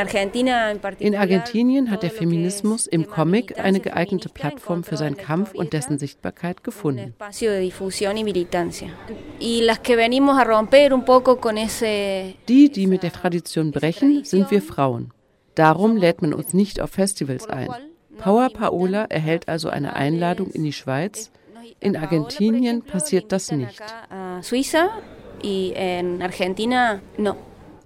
Argentinien 1.17 1.91
hat 1.91 2.03
der 2.03 2.11
Feminismus 2.11 2.87
im 2.87 3.07
Comic 3.07 3.59
eine 3.59 3.81
geeignete 3.81 4.29
Plattform 4.29 4.85
für 4.85 4.95
seinen 4.95 5.17
Kampf 5.17 5.53
und 5.53 5.73
dessen 5.73 5.99
Sichtbarkeit 5.99 6.63
gefunden. 6.63 7.13
Die, 12.47 12.71
die 12.71 12.87
mit 12.87 13.03
der 13.03 13.11
Tradition 13.11 13.71
brechen, 13.71 14.23
sind 14.23 14.49
wir 14.49 14.61
Frauen. 14.61 15.11
Darum 15.55 15.97
lädt 15.97 16.21
man 16.21 16.33
uns 16.33 16.53
nicht 16.53 16.79
auf 16.79 16.91
Festivals 16.91 17.49
ein. 17.49 17.67
Power 18.17 18.49
Paola 18.49 19.07
erhält 19.09 19.49
also 19.49 19.67
eine 19.67 19.97
Einladung 19.97 20.51
in 20.51 20.63
die 20.63 20.71
Schweiz. 20.71 21.31
In 21.81 21.97
Argentinien 21.97 22.81
passiert 22.81 23.33
das 23.33 23.51
nicht 23.51 23.83
y 25.43 25.73
en 25.75 26.21
Argentina 26.21 26.99
no. 27.17 27.35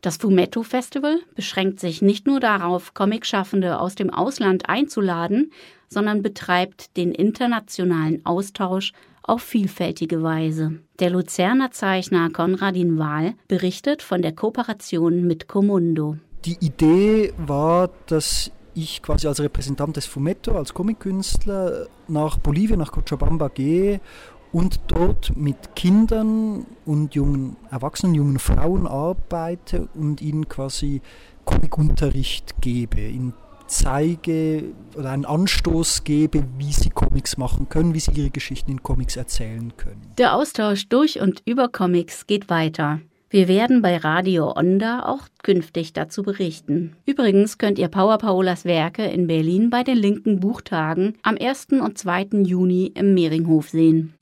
Das 0.01 0.17
Fumetto 0.17 0.61
Festival 0.61 1.19
beschränkt 1.33 1.79
sich 1.79 2.03
nicht 2.03 2.27
nur 2.27 2.39
darauf, 2.39 2.93
Comicschaffende 2.93 3.79
aus 3.79 3.95
dem 3.95 4.11
Ausland 4.11 4.69
einzuladen, 4.69 5.51
sondern 5.89 6.21
betreibt 6.21 6.95
den 6.95 7.11
internationalen 7.11 8.23
Austausch 8.23 8.93
auf 9.23 9.41
vielfältige 9.41 10.21
Weise. 10.21 10.79
Der 10.99 11.09
Luzerner 11.09 11.71
Zeichner 11.71 12.29
Konradin 12.29 12.99
Wahl 12.99 13.33
berichtet 13.47 14.03
von 14.03 14.21
der 14.21 14.33
Kooperation 14.33 15.25
mit 15.25 15.47
Comundo. 15.47 16.17
Die 16.45 16.57
Idee 16.59 17.33
war, 17.37 17.89
dass 18.05 18.51
ich 18.75 19.01
quasi 19.01 19.27
als 19.27 19.39
Repräsentant 19.39 19.95
des 19.95 20.05
Fumetto, 20.05 20.55
als 20.55 20.73
Comickünstler 20.73 21.87
nach 22.07 22.37
Bolivien, 22.37 22.77
nach 22.77 22.91
Cochabamba 22.91 23.47
gehe 23.47 24.01
und 24.55 24.79
dort 24.87 25.35
mit 25.35 25.75
Kindern 25.75 26.65
und 26.85 27.13
jungen 27.13 27.57
Erwachsenen, 27.71 28.15
jungen 28.15 28.39
Frauen 28.39 28.87
arbeite 28.87 29.89
und 29.93 30.21
ihnen 30.21 30.47
quasi 30.47 31.01
Comic-Unterricht 31.43 32.55
gebe, 32.61 33.01
ihnen 33.01 33.33
zeige 33.67 34.63
oder 34.95 35.11
einen 35.11 35.25
Anstoß 35.25 36.05
gebe, 36.05 36.45
wie 36.57 36.71
sie 36.71 36.89
Comics 36.89 37.35
machen 37.35 37.67
können, 37.67 37.93
wie 37.93 37.99
sie 37.99 38.11
ihre 38.11 38.29
Geschichten 38.29 38.71
in 38.71 38.81
Comics 38.81 39.17
erzählen 39.17 39.75
können. 39.75 40.13
Der 40.17 40.33
Austausch 40.33 40.87
durch 40.87 41.19
und 41.19 41.41
über 41.45 41.67
Comics 41.67 42.25
geht 42.25 42.49
weiter. 42.49 43.01
Wir 43.31 43.47
werden 43.47 43.81
bei 43.81 43.97
Radio 43.97 44.51
Onda 44.55 45.03
auch 45.03 45.27
künftig 45.41 45.93
dazu 45.93 46.21
berichten. 46.21 46.95
Übrigens 47.07 47.57
könnt 47.57 47.79
ihr 47.79 47.87
Power 47.87 48.19
Paolas 48.19 48.65
Werke 48.65 49.03
in 49.03 49.25
Berlin 49.25 49.71
bei 49.71 49.81
den 49.81 49.97
linken 49.97 50.39
Buchtagen 50.39 51.15
am 51.23 51.35
1. 51.35 51.69
und 51.81 51.97
2. 51.97 52.43
Juni 52.43 52.91
im 52.93 53.15
Mehringhof 53.15 53.69
sehen. 53.69 54.13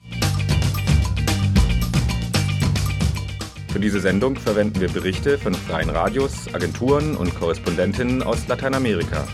Für 3.73 3.79
diese 3.81 3.99
Sendung 3.99 4.37
verwenden 4.37 4.79
wir 4.79 4.87
Berichte 4.89 5.37
von 5.37 5.53
freien 5.53 5.89
Radios, 5.89 6.53
Agenturen 6.53 7.17
und 7.17 7.35
Korrespondentinnen 7.35 8.23
aus 8.23 8.47
Lateinamerika. 8.47 9.27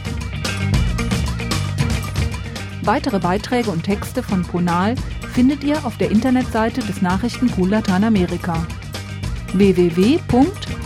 Weitere 2.82 3.20
Beiträge 3.20 3.70
und 3.70 3.84
Texte 3.84 4.24
von 4.24 4.42
Ponal 4.42 4.96
findet 5.32 5.64
ihr 5.64 5.86
auf 5.86 5.98
der 5.98 6.10
Internetseite 6.10 6.82
des 6.82 7.04
Nachrichtenpool 7.04 7.70
Lateinamerika 7.70 8.66
www.npla.de 9.54 10.80